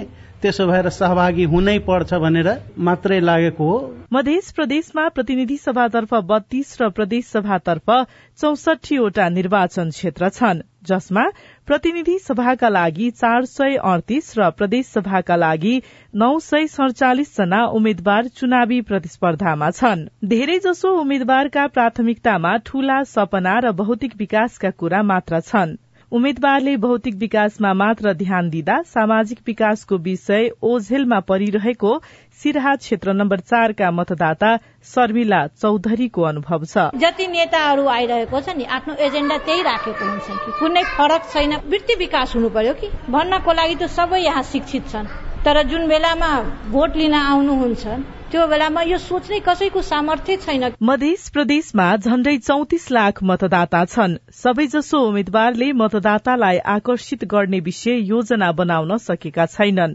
त्यसो 0.47 0.67
भएर 0.67 0.89
सहभागी 0.95 1.45
हुनै 1.53 1.79
पर्छ 1.87 2.23
भनेर 2.23 2.49
मात्रै 2.87 3.21
लागेको 3.21 3.69
हो। 3.69 3.79
मध्य 4.13 4.41
प्रदेशमा 4.57 5.09
प्रतिनिधि 5.15 5.57
सभातर्फ 5.59 6.15
बत्तीस 6.27 6.77
र 6.81 6.89
प्रदेश 6.97 7.25
सभातर्फ 7.29 7.91
चौसठीवटा 8.39 9.29
निर्वाचन 9.29 9.91
क्षेत्र 9.91 10.29
छन् 10.37 10.61
जसमा 10.87 11.25
प्रतिनिधि 11.67 12.19
सभाका 12.19 12.69
लागि 12.69 13.11
चार 13.13 13.45
सय 13.45 13.75
अडतिस 13.85 14.29
र 14.39 14.51
प्रदेश 14.59 14.87
सभाका 14.89 15.37
लागि 15.37 15.75
नौ 16.15 16.29
सय 16.41 16.67
सड़चालिस 16.75 17.35
जना 17.37 17.65
उम्मेद्वार 17.79 18.29
चुनावी 18.37 18.81
प्रतिस्पर्धामा 18.91 19.71
छन्। 19.71 20.07
धेरै 20.25 20.59
जसो 20.59 20.93
उम्मेद्वारका 21.01 21.67
प्राथमिकतामा 21.75 22.57
ठूला 22.67 23.03
सपना 23.15 23.59
र 23.59 23.73
भौतिक 23.83 24.17
विकासका 24.19 24.71
कुरा 24.77 25.03
मात्र 25.03 25.41
छन्। 25.41 25.77
उम्मेद्वारले 26.17 26.77
भौतिक 26.83 27.15
विकासमा 27.15 27.73
मात्र 27.75 28.13
ध्यान 28.17 28.49
दिँदा 28.51 28.77
सामाजिक 28.89 29.39
विकासको 29.47 29.97
विषय 30.05 30.49
ओझेलमा 30.65 31.19
परिरहेको 31.29 31.93
सिराहा 32.41 32.75
क्षेत्र 32.77 33.13
नम्बर 33.13 33.41
चारका 33.43 33.91
मतदाता 33.91 34.55
शर्मिला 34.87 35.41
चौधरीको 35.61 36.23
अनुभव 36.23 36.65
छ। 36.65 36.87
जति 36.97 37.27
नेताहरू 37.27 37.87
आइरहेको 37.97 38.41
छ 38.41 38.57
नि 38.57 38.65
आफ्नो 38.79 38.95
एजेण्डा 39.07 39.39
त्यही 39.45 39.63
राखेको 39.69 40.05
हुन्छन् 40.07 40.41
कि 40.41 40.59
कुनै 40.61 40.85
फरक 40.97 41.31
छैन। 41.33 41.57
वृत्ति 41.69 41.95
विकास 42.01 42.35
हुनु 42.35 42.49
पर्यो 42.57 42.75
कि 42.81 42.89
भन्नको 43.13 43.53
लागि 43.53 43.77
त 43.77 43.93
सबै 43.93 44.25
यहाँ 44.25 44.43
शिक्षित 44.53 44.89
छन्। 44.89 45.13
तर 45.45 45.63
जुन 45.69 45.89
बेलामा 45.89 46.33
भोट 46.73 46.97
लिन 46.97 47.15
आउनुहुन्छ 47.15 47.85
त्यो 48.31 48.47
बेलामा 48.47 48.83
यो 48.83 48.97
सोच्ने 48.99 49.39
कसैको 49.41 49.81
सामर्थ्य 49.83 50.37
छैन। 50.37 50.65
मध्य 50.83 51.15
प्रदेशमा 51.33 51.85
झण्डै 51.97 52.37
चौतिस 52.39 52.91
लाख 52.93 53.23
मतदाता 53.23 53.85
छन्। 53.85 54.17
सबैजसो 54.35 55.01
उम्मेद्वारले 55.09 55.73
मतदातालाई 55.73 56.59
आकर्षित 56.73 57.25
गर्ने 57.25 57.61
विषय 57.69 58.01
योजना 58.09 58.51
बनाउन 58.53 58.97
सकेका 58.99 59.47
छैनन्। 59.47 59.95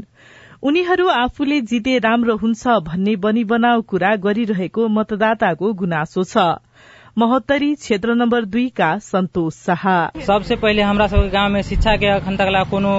उनीहरू 0.63 1.07
आफूले 1.07 1.59
जिते 1.71 1.97
राम्रो 1.99 2.35
हुन्छ 2.37 2.77
भन्ने 2.87 3.15
बनी 3.25 3.43
बनाउ 3.51 3.81
कुरा 3.91 4.15
गरिरहेको 4.23 4.87
मतदाताको 4.87 5.73
गुनासो 5.81 6.23
छ। 6.23 6.45
महोत्तरी 7.17 7.73
क्षेत्र 7.75 8.13
नम्बर 8.15 8.45
दुईका 8.47 8.89
सन्तोष 9.03 9.55
शाह। 9.65 9.83
सबसे 10.23 10.55
पहिले 10.55 10.81
हमरा 10.81 11.07
सबके 11.07 11.29
गाँव 11.29 11.49
में 11.53 11.61
शिक्षा 11.71 11.95
के 11.97 12.07
अखन 12.09 12.37
तक 12.37 12.53
ला 12.53 12.63
कोनो 12.71 12.93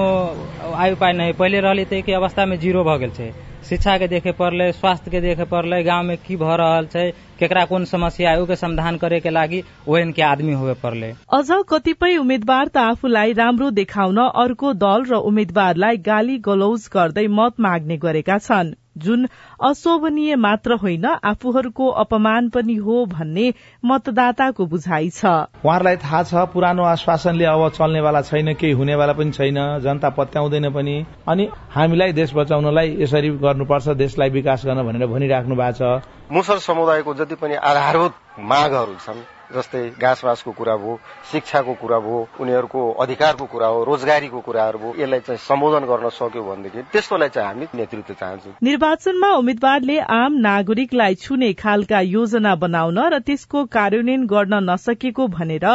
आय 0.75 0.91
उपाय 0.91 1.13
नहीं 1.13 1.33
पहिले 1.33 1.59
रहले 1.59 1.85
ते 1.85 2.01
के 2.01 2.13
अवस्था 2.13 2.45
में 2.45 2.59
जीरो 2.59 2.83
भ 2.83 2.97
गेल 2.99 3.11
छै। 3.17 3.31
शिक्षा 3.69 3.97
के 3.97 4.07
देखे 4.07 4.31
पड़ले 4.31 4.71
स्वास्थ्य 4.71 5.11
के 5.11 5.21
देखे 5.21 5.43
पड़ले 5.51 5.81
गांव 5.83 6.03
में 6.03 6.17
की 6.17 6.35
भ 6.35 6.55
रहल 6.61 6.85
छै 6.85 7.09
केकरा 7.39 7.63
कोन 7.65 7.85
समस्या 7.85 8.31
है 8.31 8.55
समाधान 8.55 8.97
करे 8.97 9.19
के 9.19 9.29
लागि 9.29 9.63
ओहन 9.87 10.11
के 10.11 10.21
आदमी 10.21 10.53
होवे 10.53 10.73
पड़ले। 10.83 11.13
अझ 11.33 11.49
कतिपय 11.69 12.17
उम्मेद्वार 12.17 12.67
त 12.67 12.77
आफूलाई 12.77 13.33
राम्रो 13.33 13.71
देखाउन 13.71 14.17
अर्को 14.17 14.73
दल 14.85 15.09
र 15.11 15.23
उम्मेद्वारलाई 15.31 15.97
गाली 16.05 16.37
गलौज 16.45 16.89
गर्दै 16.93 17.27
मत 17.39 17.59
माग्ने 17.59 17.97
गरेका 17.97 18.37
छन्। 18.37 18.73
जुन 18.97 19.27
अशोभनीय 19.63 20.35
मात्र 20.35 20.73
होइन 20.73 21.05
आफूहरूको 21.05 21.87
अपमान 22.03 22.49
पनि 22.49 22.75
हो 22.75 23.05
भन्ने 23.05 23.53
मतदाताको 23.85 24.65
बुझाइ 24.65 25.09
छ। 25.09 25.25
उहाँहरूलाई 25.25 25.97
थाहा 25.97 26.23
छ 26.23 26.45
पुरानो 26.53 26.83
आश्वासनले 26.83 27.45
अब 27.45 27.69
चल्नेवाला 27.69 28.21
छैन 28.21 28.53
केही 28.53 28.73
हुनेवाला 28.73 29.13
पनि 29.13 29.31
छैन 29.31 29.59
जनता 29.83 30.09
पत्याउँदैन 30.09 30.69
पनि। 30.71 30.95
अनि 31.27 31.49
हामीलाई 31.71 32.13
देश 32.13 32.33
बचाउनलाई 32.35 32.97
यसरी 33.01 33.29
गर्नुपर्छ 33.41 33.87
देशलाई 33.97 34.29
विकास 34.29 34.65
गर्न 34.65 34.83
भनेर 34.83 35.07
भनिराख्नु 35.07 35.55
भएको 35.55 35.99
छ। 35.99 36.31
मुसर 36.31 36.57
समुदायको 36.59 37.13
जति 37.13 37.35
पनि 37.35 37.55
आधारभूत 37.55 38.13
मागहरू 38.39 38.95
छन् 39.05 39.21
जस्तै 39.53 39.81
घाँसबासको 40.01 40.51
कुरा 40.51 40.75
भयो 40.77 40.93
शिक्षाको 41.31 41.73
कुरा 41.81 41.99
भयो 41.99 42.19
उनीहरूको 42.41 42.81
अधिकारको 43.03 43.45
कुरा 43.53 43.67
हो 43.67 43.83
रोजगारीको 43.83 44.39
कुराहरू 44.41 44.77
भयो 44.79 44.93
यसलाई 44.99 45.19
चाहिँ 45.19 45.41
सम्बोधन 45.45 45.85
गर्न 45.85 46.09
सक्यो 46.09 46.43
भनेदेखि 46.43 46.81
त्यसकोलाई 46.93 47.29
चाहिँ 47.29 47.47
हामी 47.47 47.65
नेतृत्व 47.75 48.13
चाहन्छौँ। 48.13 48.53
निर्वाचनमा 48.63 49.29
उम्मेद्वारले 49.35 49.97
आम 50.17 50.33
नागरिकलाई 50.41 51.15
छुने 51.23 51.53
खालका 51.61 51.99
योजना 52.09 52.55
बनाउन 52.57 52.99
र 53.13 53.19
त्यसको 53.27 53.65
कार्यान्वयन 53.71 54.25
गर्न 54.27 54.53
नसकेको 54.69 55.27
भनेर 55.37 55.65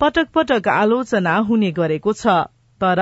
पटक 0.00 0.28
पटक 0.34 0.68
आलोचना 0.70 1.36
हुने 1.48 1.70
गरेको 1.72 2.12
छ। 2.14 2.36
तर 2.80 3.00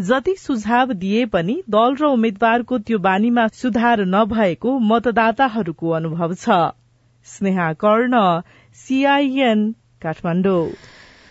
जति 0.00 0.34
सुझाव 0.36 0.92
दिए 0.94 1.24
पनि 1.26 1.54
दल 1.70 1.94
र 2.00 2.06
उम्मेद्वारको 2.06 2.78
त्यो 2.80 2.98
बानीमा 3.00 3.46
सुधार 3.54 4.04
नभएको 4.06 4.78
मतदाताहरूको 4.90 5.90
अनुभव 5.90 6.34
छ। 6.34 6.58
स्नेहा 7.26 7.72
कर्ण 7.80 8.20
सीआईएन 8.74 9.60
काठमाडौँ 10.02 10.66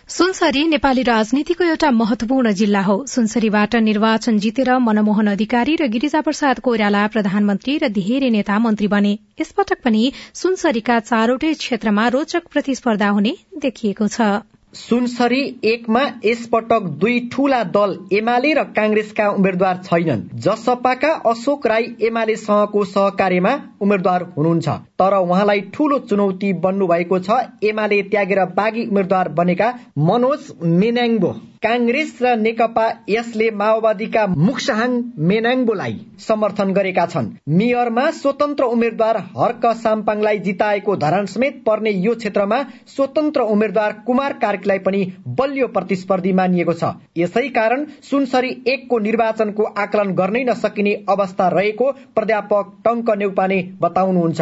सुनसरी 0.08 0.62
नेपाली 0.68 1.02
राजनीतिको 1.02 1.64
एउटा 1.64 1.90
महत्वपूर्ण 1.90 2.52
जिल्ला 2.52 2.80
हो। 2.80 2.96
सुनसरीबाट 3.06 3.76
निर्वाचन 3.84 4.38
जितेर 4.38 4.70
मनमोहन 4.78 5.26
अधिकारी 5.26 5.76
र 5.80 5.86
गिरिजा 5.88 6.20
प्रसाद 6.20 6.60
कोइराला 6.60 7.06
प्रधानमन्त्री 7.06 7.76
र 7.78 7.88
धेरै 7.98 8.30
नेता 8.30 8.58
मन्त्री 8.58 8.88
बने। 8.88 9.12
यसपटक 9.40 9.84
पनि 9.84 10.02
सुनसरीका 10.34 10.98
चारवटै 11.00 11.52
क्षेत्रमा 11.54 12.08
रोचक 12.08 12.52
प्रतिस्पर्धा 12.52 13.08
हुने 13.08 13.32
देखिएको 13.58 14.08
छ। 14.08 14.28
सुनसरी 14.74 15.40
एकमा 15.64 16.00
यसपटक 16.24 16.86
दुई 17.00 17.18
ठूला 17.32 17.62
दल 17.74 17.92
एमाले 18.12 18.52
र 18.54 18.62
कांग्रेसका 18.76 19.28
उम्मेद्वार 19.30 19.80
छैनन्। 19.84 20.22
जसपाका 20.38 21.12
अशोक 21.26 21.66
राई 21.66 21.86
एमालेसँगको 22.02 22.84
सहकार्यमा 22.86 23.52
उम्मेद्वार 23.80 24.22
हुनुहुन्छ। 24.36 24.68
तर 24.98 25.18
उहाँलाई 25.18 25.60
ठूलो 25.74 25.98
चुनौती 26.10 26.52
बन्नु 26.60 26.86
भएको 26.86 27.18
छ। 27.18 27.40
एमाले 27.64 28.02
त्यागेर 28.10 28.44
बागी 28.56 28.86
उम्मेद्वार 28.86 29.28
बनेका 29.38 29.72
मनोज 29.98 30.52
मेनाङ्बो 30.62 31.34
कांग्रेस 31.64 32.10
र 32.22 32.34
नेकपा 32.36 32.86
यसले 33.08 33.48
माओवादीका 33.50 34.22
मुक्साहाङ 34.38 34.96
मेनाङ्बोलाई 35.28 35.94
समर्थन 36.20 36.72
गरेका 36.72 37.04
छन्। 37.06 37.28
मेयरमा 37.50 38.04
स्वतन्त्र 38.10 38.64
उम्मेद्वार 38.74 39.16
हर्क 39.36 39.64
साम्पाङलाई 39.76 40.38
जिताएको 40.38 40.96
धरान 40.96 41.26
समेत 41.26 41.62
पर्ने 41.66 41.90
यो 41.98 42.14
क्षेत्रमा 42.14 42.58
स्वतन्त्र 42.86 43.46
उम्मेद्वार 43.54 43.92
कुमार 44.06 44.32
कार्कीलाई 44.42 44.78
पनि 44.78 45.00
बलियो 45.38 45.68
प्रतिस्पर्धी 45.68 46.32
मानिएको 46.32 46.74
छ। 46.74 46.90
यसै 47.16 47.48
कारण 47.56 47.86
सुनसरी 48.10 48.50
एकको 48.66 48.98
निर्वाचनको 48.98 49.70
आकलन 49.78 50.12
गर्नै 50.14 50.44
नसकिने 50.44 50.94
अवस्था 51.08 51.48
रहेको 51.48 51.90
प्राध्यापक 52.14 52.76
टङ्क 52.84 53.10
नेउपाने 53.18 53.58
बताउनुहुन्छ। 53.80 54.40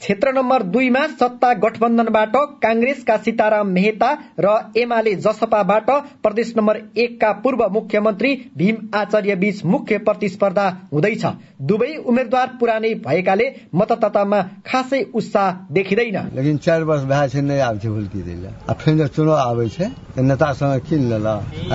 क्षेत्र 0.00 0.32
नम्बर 0.32 0.62
दुईमा 0.72 1.06
सत्ता 1.18 1.52
गठबन्धनबाट 1.58 2.36
कांग्रेसका 2.78 3.16
सीताराम 3.18 3.68
मेहता 3.68 4.10
र 4.38 4.48
एमाले 4.78 5.14
जसपाबाट 5.16 5.90
प्रदेश 6.22 6.52
नम्बर 6.56 6.76
एकका 6.96 7.30
पूर्व 7.42 7.66
मुख्यमन्त्री 7.72 8.34
भीम 8.56 8.76
आचार्य 8.94 9.34
बीच 9.36 9.64
मुख्य 9.66 9.98
प्रतिस्पर्धा 10.06 10.66
हुँदैछ। 10.92 11.24
दुवै 11.60 11.94
उम्मेद्वार 12.06 12.46
पुरानै 12.60 12.92
भएकाले 13.02 13.46
मतदातामा 13.74 14.40
खासै 14.66 15.02
उत्साह 15.12 15.50
देखिँदैन। 15.74 16.18
लेकिन 16.34 16.56
चार 16.58 16.82
वर्ष 16.84 17.02
भए 17.04 17.28
छै 17.28 17.40
नहि 17.40 17.60
आब 17.60 17.78
छै 17.82 17.88
भुल्की 17.88 18.22
दै 18.22 18.36
लए 18.36 18.52
आ 18.70 18.72
फेर 18.74 19.06
चुनाव 19.08 19.36
आबै 19.38 19.68
छै 19.68 19.88
नेतासँग 20.22 20.80
किन 20.86 21.02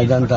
जनता 0.08 0.36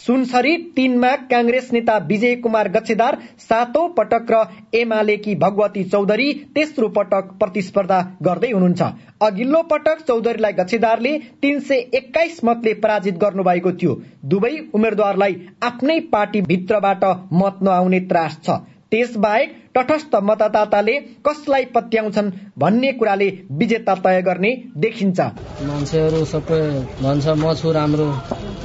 सुनसरी 0.00 0.56
तीनमा 0.76 1.14
कांग्रेस 1.30 1.70
नेता 1.72 1.96
विजय 2.08 2.34
कुमार 2.42 2.68
गच्छेदार 2.70 3.18
सातौं 3.40 3.86
पटक 3.94 4.26
र 4.30 4.42
एमालेकी 4.74 5.34
भगवती 5.36 5.84
चौधरी 5.86 6.28
तेस्रो 6.54 6.88
पटक 6.98 7.32
प्रतिस्पर्धा 7.40 8.00
गर्दै 8.22 8.50
हुनुहुन्छ। 8.50 8.82
अघिल्लो 9.22 9.62
पटक 9.70 9.99
चौधरीलाई 10.08 10.52
गच्छेदारले 10.52 11.12
तीन 11.42 11.60
सय 11.60 11.78
एक्काइस 11.94 12.40
मतले 12.44 12.74
पराजित 12.74 13.18
गर्नुभएको 13.18 13.72
थियो। 13.72 14.00
दुवै 14.24 14.52
उम्मेद्वारलाई 14.74 15.36
आफ्नै 15.62 15.98
पार्टी 16.12 16.40
भित्रबाट 16.42 17.04
मत 17.32 17.58
नआउने 17.62 18.00
त्रास 18.00 18.38
छ। 18.44 18.60
त्यसबाहेक 18.92 19.50
तटस्थ 19.76 20.14
मतदाताले 20.22 20.94
कसलाई 21.26 21.64
पत्याउँछन् 21.74 22.30
भन्ने 22.58 22.92
कुराले 22.92 23.28
विजेता 23.58 23.94
तय 24.04 24.20
गर्ने 24.22 24.50
देखिन्छ। 24.76 25.20
मान्छेहरू 25.62 26.24
सबै 26.24 26.60
भन्छ 27.02 27.26
म 27.28 27.52
छु 27.54 27.72
राम्रो 27.72 28.06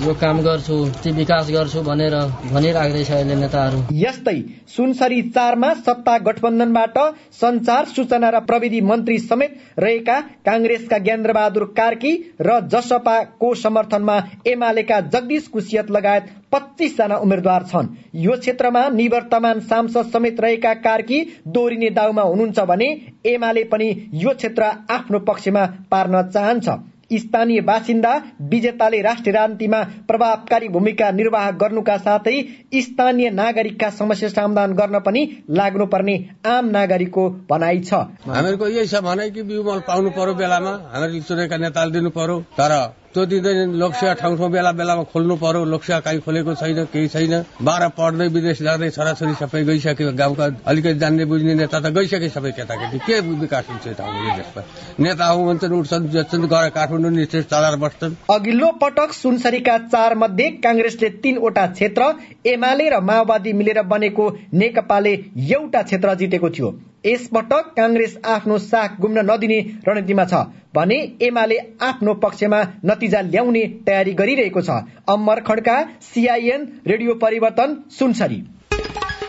यो 0.06 0.14
काम 0.22 0.42
गर्छु 0.42 0.78
ती 1.04 1.12
विकास 1.12 1.52
गर्छु 1.52 1.82
भनेर 1.82 2.16
भनिराख्दैछ 2.54 3.12
अहिले 3.12 3.36
नेताहरू। 3.36 3.80
यस्तै 3.96 4.38
सुनसरी 4.76 5.22
चारमा 5.30 5.74
सत्ता 5.86 6.18
गठबन्धनबाट 6.28 6.98
संचार 7.42 7.86
सूचना 7.96 8.30
र 8.30 8.40
प्रविधि 8.50 8.82
मन्त्री 8.82 9.18
समेत 9.20 9.62
रहेका 9.80 10.20
काङ्ग्रेसका 10.46 10.98
ज्ञान्द्रबहादुर 11.06 11.66
कार्की 11.78 12.14
र 12.42 12.60
जसपाको 12.74 13.54
समर्थनमा 13.56 14.18
एमालेका 14.48 15.00
जगदीश 15.14 15.48
कुसियत 15.48 15.92
लगायत 15.92 16.34
पच्चिस 16.56 16.98
जना 16.98 17.16
उम्मेद्वार 17.20 17.64
छन्। 17.66 17.94
यो 18.22 18.38
क्षेत्रमा 18.38 18.88
निवर्तमान 18.96 19.60
सांसद 19.68 20.12
समेत 20.14 20.42
रहेका 20.42 20.74
कार्की 20.82 21.22
दोहोरिने 21.50 21.90
दाउमा 21.92 22.22
हुनुहुन्छ 22.24 22.60
भने 22.66 22.90
एमाले 23.28 23.64
पनि 23.72 23.94
यो 24.16 24.34
क्षेत्र 24.34 24.74
आफ्नो 24.92 25.20
पक्षमा 25.28 25.66
पार्न 25.92 26.22
चाहन्छ। 26.30 26.78
स्थानीय 27.14 27.62
बासिन्दा 27.62 28.12
विजेताले 28.42 29.02
राष्ट्रिय 29.02 29.34
राजनीतिमा 29.34 29.82
प्रभावकारी 30.08 30.68
भूमिका 30.68 31.10
निर्वाह 31.12 31.50
गर्नुका 31.54 31.98
साथै 31.98 32.34
स्थानीय 32.82 33.30
नागरिकका 33.32 33.90
समस्या 33.92 34.30
समाधान 34.30 34.74
गर्न 34.74 35.00
पनि 35.00 35.22
लाग्नुपर्ने 35.52 36.16
आम 36.48 36.70
नागरिकको 36.72 37.30
भनाइ 37.52 37.80
छ। 37.82 37.94
हामीहरूको 38.26 38.68
यही 38.70 38.88
छ 38.88 39.06
भने 39.06 39.30
कि 39.30 39.44
बिउमल 39.44 39.80
पाउनु 39.88 40.10
पर्यो 40.18 40.34
बेलामा। 40.34 40.72
हामीहरूले 40.92 41.22
चुनेका 41.22 41.58
नेताले 41.58 41.92
दिनु 41.92 42.10
पर्यो। 42.10 42.40
तर 42.58 42.74
त्यो 43.16 43.26
दिँदैन 43.32 43.80
लोकसेवा 43.80 44.14
ठाउँ 44.20 44.36
ठाउँ 44.38 44.52
बेला 44.52 44.72
बेलामा 44.76 45.04
खोल्नु 45.08 45.36
पर्यो। 45.40 45.64
लोकसेवा 45.72 46.00
कहीँ 46.04 46.20
खोलेको 46.20 46.54
छैन 46.60 46.84
केही 46.92 47.08
छैन। 47.08 47.64
बाह्र 47.64 47.88
पढ्दै 47.96 48.28
विदेश 48.28 48.60
जाँदै 48.60 48.90
छोराछोरी 48.92 49.34
सबै 49.40 49.64
गइसक्यो। 49.72 50.12
गाउँका 50.20 50.46
अलिकति 50.68 51.00
जान्ने 51.00 51.24
बुझ्ने 51.24 51.54
नेता 51.56 51.80
त 51.80 51.96
गइसके 51.96 52.30
सबै 52.36 52.52
केटाकेटी। 52.60 53.00
के 53.08 53.20
विकास 53.40 53.66
हुन्छ 53.72 53.88
यता 53.88 54.04
देशमा? 54.04 54.62
नेता 55.00 55.26
आऊ 55.32 55.40
भन्छन् 55.48 55.74
उठ्छन् 55.80 56.08
जेत्छन् 56.12 56.44
गएर 56.44 56.70
काठमाडौँ 56.76 57.12
निश्चय 57.16 57.42
चलाएर 57.48 57.76
बस्छन्। 57.80 58.14
अघिल्लो 58.36 58.72
पटक 58.84 59.14
सुनसरीका 59.16 59.78
चार 59.96 60.16
मध्ये 60.20 60.50
काङ्ग्रेसले 60.60 61.10
तीनवटा 61.24 61.66
क्षेत्र 61.72 62.04
एमाले 62.46 62.90
र 62.90 63.00
माओवादी 63.02 63.54
मिलेर 63.54 63.82
बनेको 63.84 64.26
नेकपाले 64.54 65.14
एउटा 65.52 65.82
क्षेत्र 65.84 66.14
जितेको 66.16 66.50
थियो। 66.50 66.70
यसपटक 67.06 67.74
काङ्ग्रेस 67.78 68.18
आफ्नो 68.26 68.58
साख 68.60 69.00
गुम्न 69.02 69.26
नदिने 69.32 69.60
रणनीतिमा 69.88 70.26
छ 70.26 70.42
भने 70.76 70.98
एमाले 71.22 71.58
आफ्नो 71.84 72.14
पक्षमा 72.24 72.62
नतिजा 72.86 73.22
ल्याउने 73.24 73.64
तयारी 73.86 74.14
गरिरहेको 74.14 74.62
छ। 74.62 74.70
अमर 75.10 75.40
खड्का 75.42 75.78
सीआईएन 76.04 76.68
रेडियो 76.88 77.14
परिवर्तन 77.22 77.78
सुनसरी। 78.00 78.42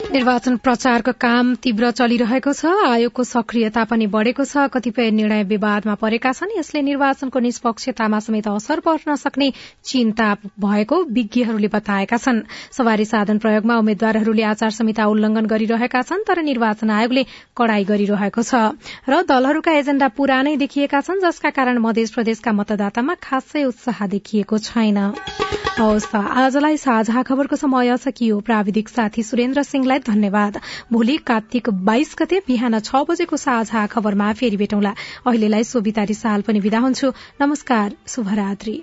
निर्वाचन 0.07 0.57
प्रचारको 0.62 1.12
काम 1.19 1.55
तीव्र 1.59 1.90
चलिरहेको 1.90 2.53
छ। 2.53 2.71
आयोगको 2.87 3.23
सक्रियता 3.27 3.83
पनि 3.90 4.07
बढ़ेको 4.07 4.45
छ। 4.47 4.71
कतिपय 4.71 5.11
निर्णय 5.11 5.42
विवादमा 5.45 5.95
परेका 5.99 6.33
छन्। 6.33 6.55
यसले 6.59 6.83
निर्वाचनको 6.83 7.38
निष्पक्षतामा 7.42 8.19
समेत 8.23 8.47
असर 8.47 8.81
पर्न 8.87 9.16
सक्ने 9.19 9.51
चिन्ता 9.83 10.29
भएको 10.62 10.97
विज्ञहरूले 11.11 11.69
बताएका 11.69 12.16
छन्। 12.16 12.40
सवारी 12.71 13.05
साधन 13.05 13.38
प्रयोगमा 13.42 13.79
उम्मेद्वारहरूले 13.79 14.42
आचार 14.47 14.71
संहिता 14.71 15.07
उल्लंघन 15.11 15.47
गरिरहेका 15.47 16.03
छन् 16.03 16.23
तर 16.23 16.42
निर्वाचन 16.42 16.90
आयोगले 16.92 17.27
कड़ाई 17.57 17.85
गरिरहेको 17.85 18.42
छ। 18.42 18.79
र 19.11 19.23
दलहरूका 19.27 19.73
एजेण्डा 19.75 20.09
पुरानै 20.14 20.57
देखिएका 20.57 21.01
छन् 21.03 21.21
जसका 21.21 21.51
कारण 21.51 21.83
मध्य 21.83 22.07
प्रदेशका 22.14 22.53
मतदातामा 22.55 23.14
खासै 23.19 23.64
उत्साह 23.64 24.07
देखिएको 24.07 24.59
छैन। 24.71 24.99
आजलाई 25.77 26.77
साझा 26.77 27.23
खबरको 27.23 27.57
समय 27.57 27.97
सकियो 27.99 28.40
प्राविधिक 28.40 28.88
साथी 28.88 29.23
सुरेन्द्र 29.23 29.62
सिंहलाई 29.62 29.95
धन्यवाद। 29.98 30.61
भोलि 30.92 31.16
कार्तिक 31.16 31.70
बाइस 31.70 32.14
गते 32.18 32.40
बिहान 32.46 32.80
छ 32.80 33.04
बजेको 33.09 33.37
साझा 33.37 33.87
खबरमा 33.87 34.32
फेरि 34.32 34.56
भेटौँला। 34.56 34.94
अहिलेलाई 35.26 35.64
सोभितारी 35.64 36.14
साल 36.14 36.42
पनि 36.42 36.61
विदा 36.61 36.78
हुन्छु। 36.78 37.12
नमस्कार 37.40 37.96
शुभरात्री। 38.09 38.82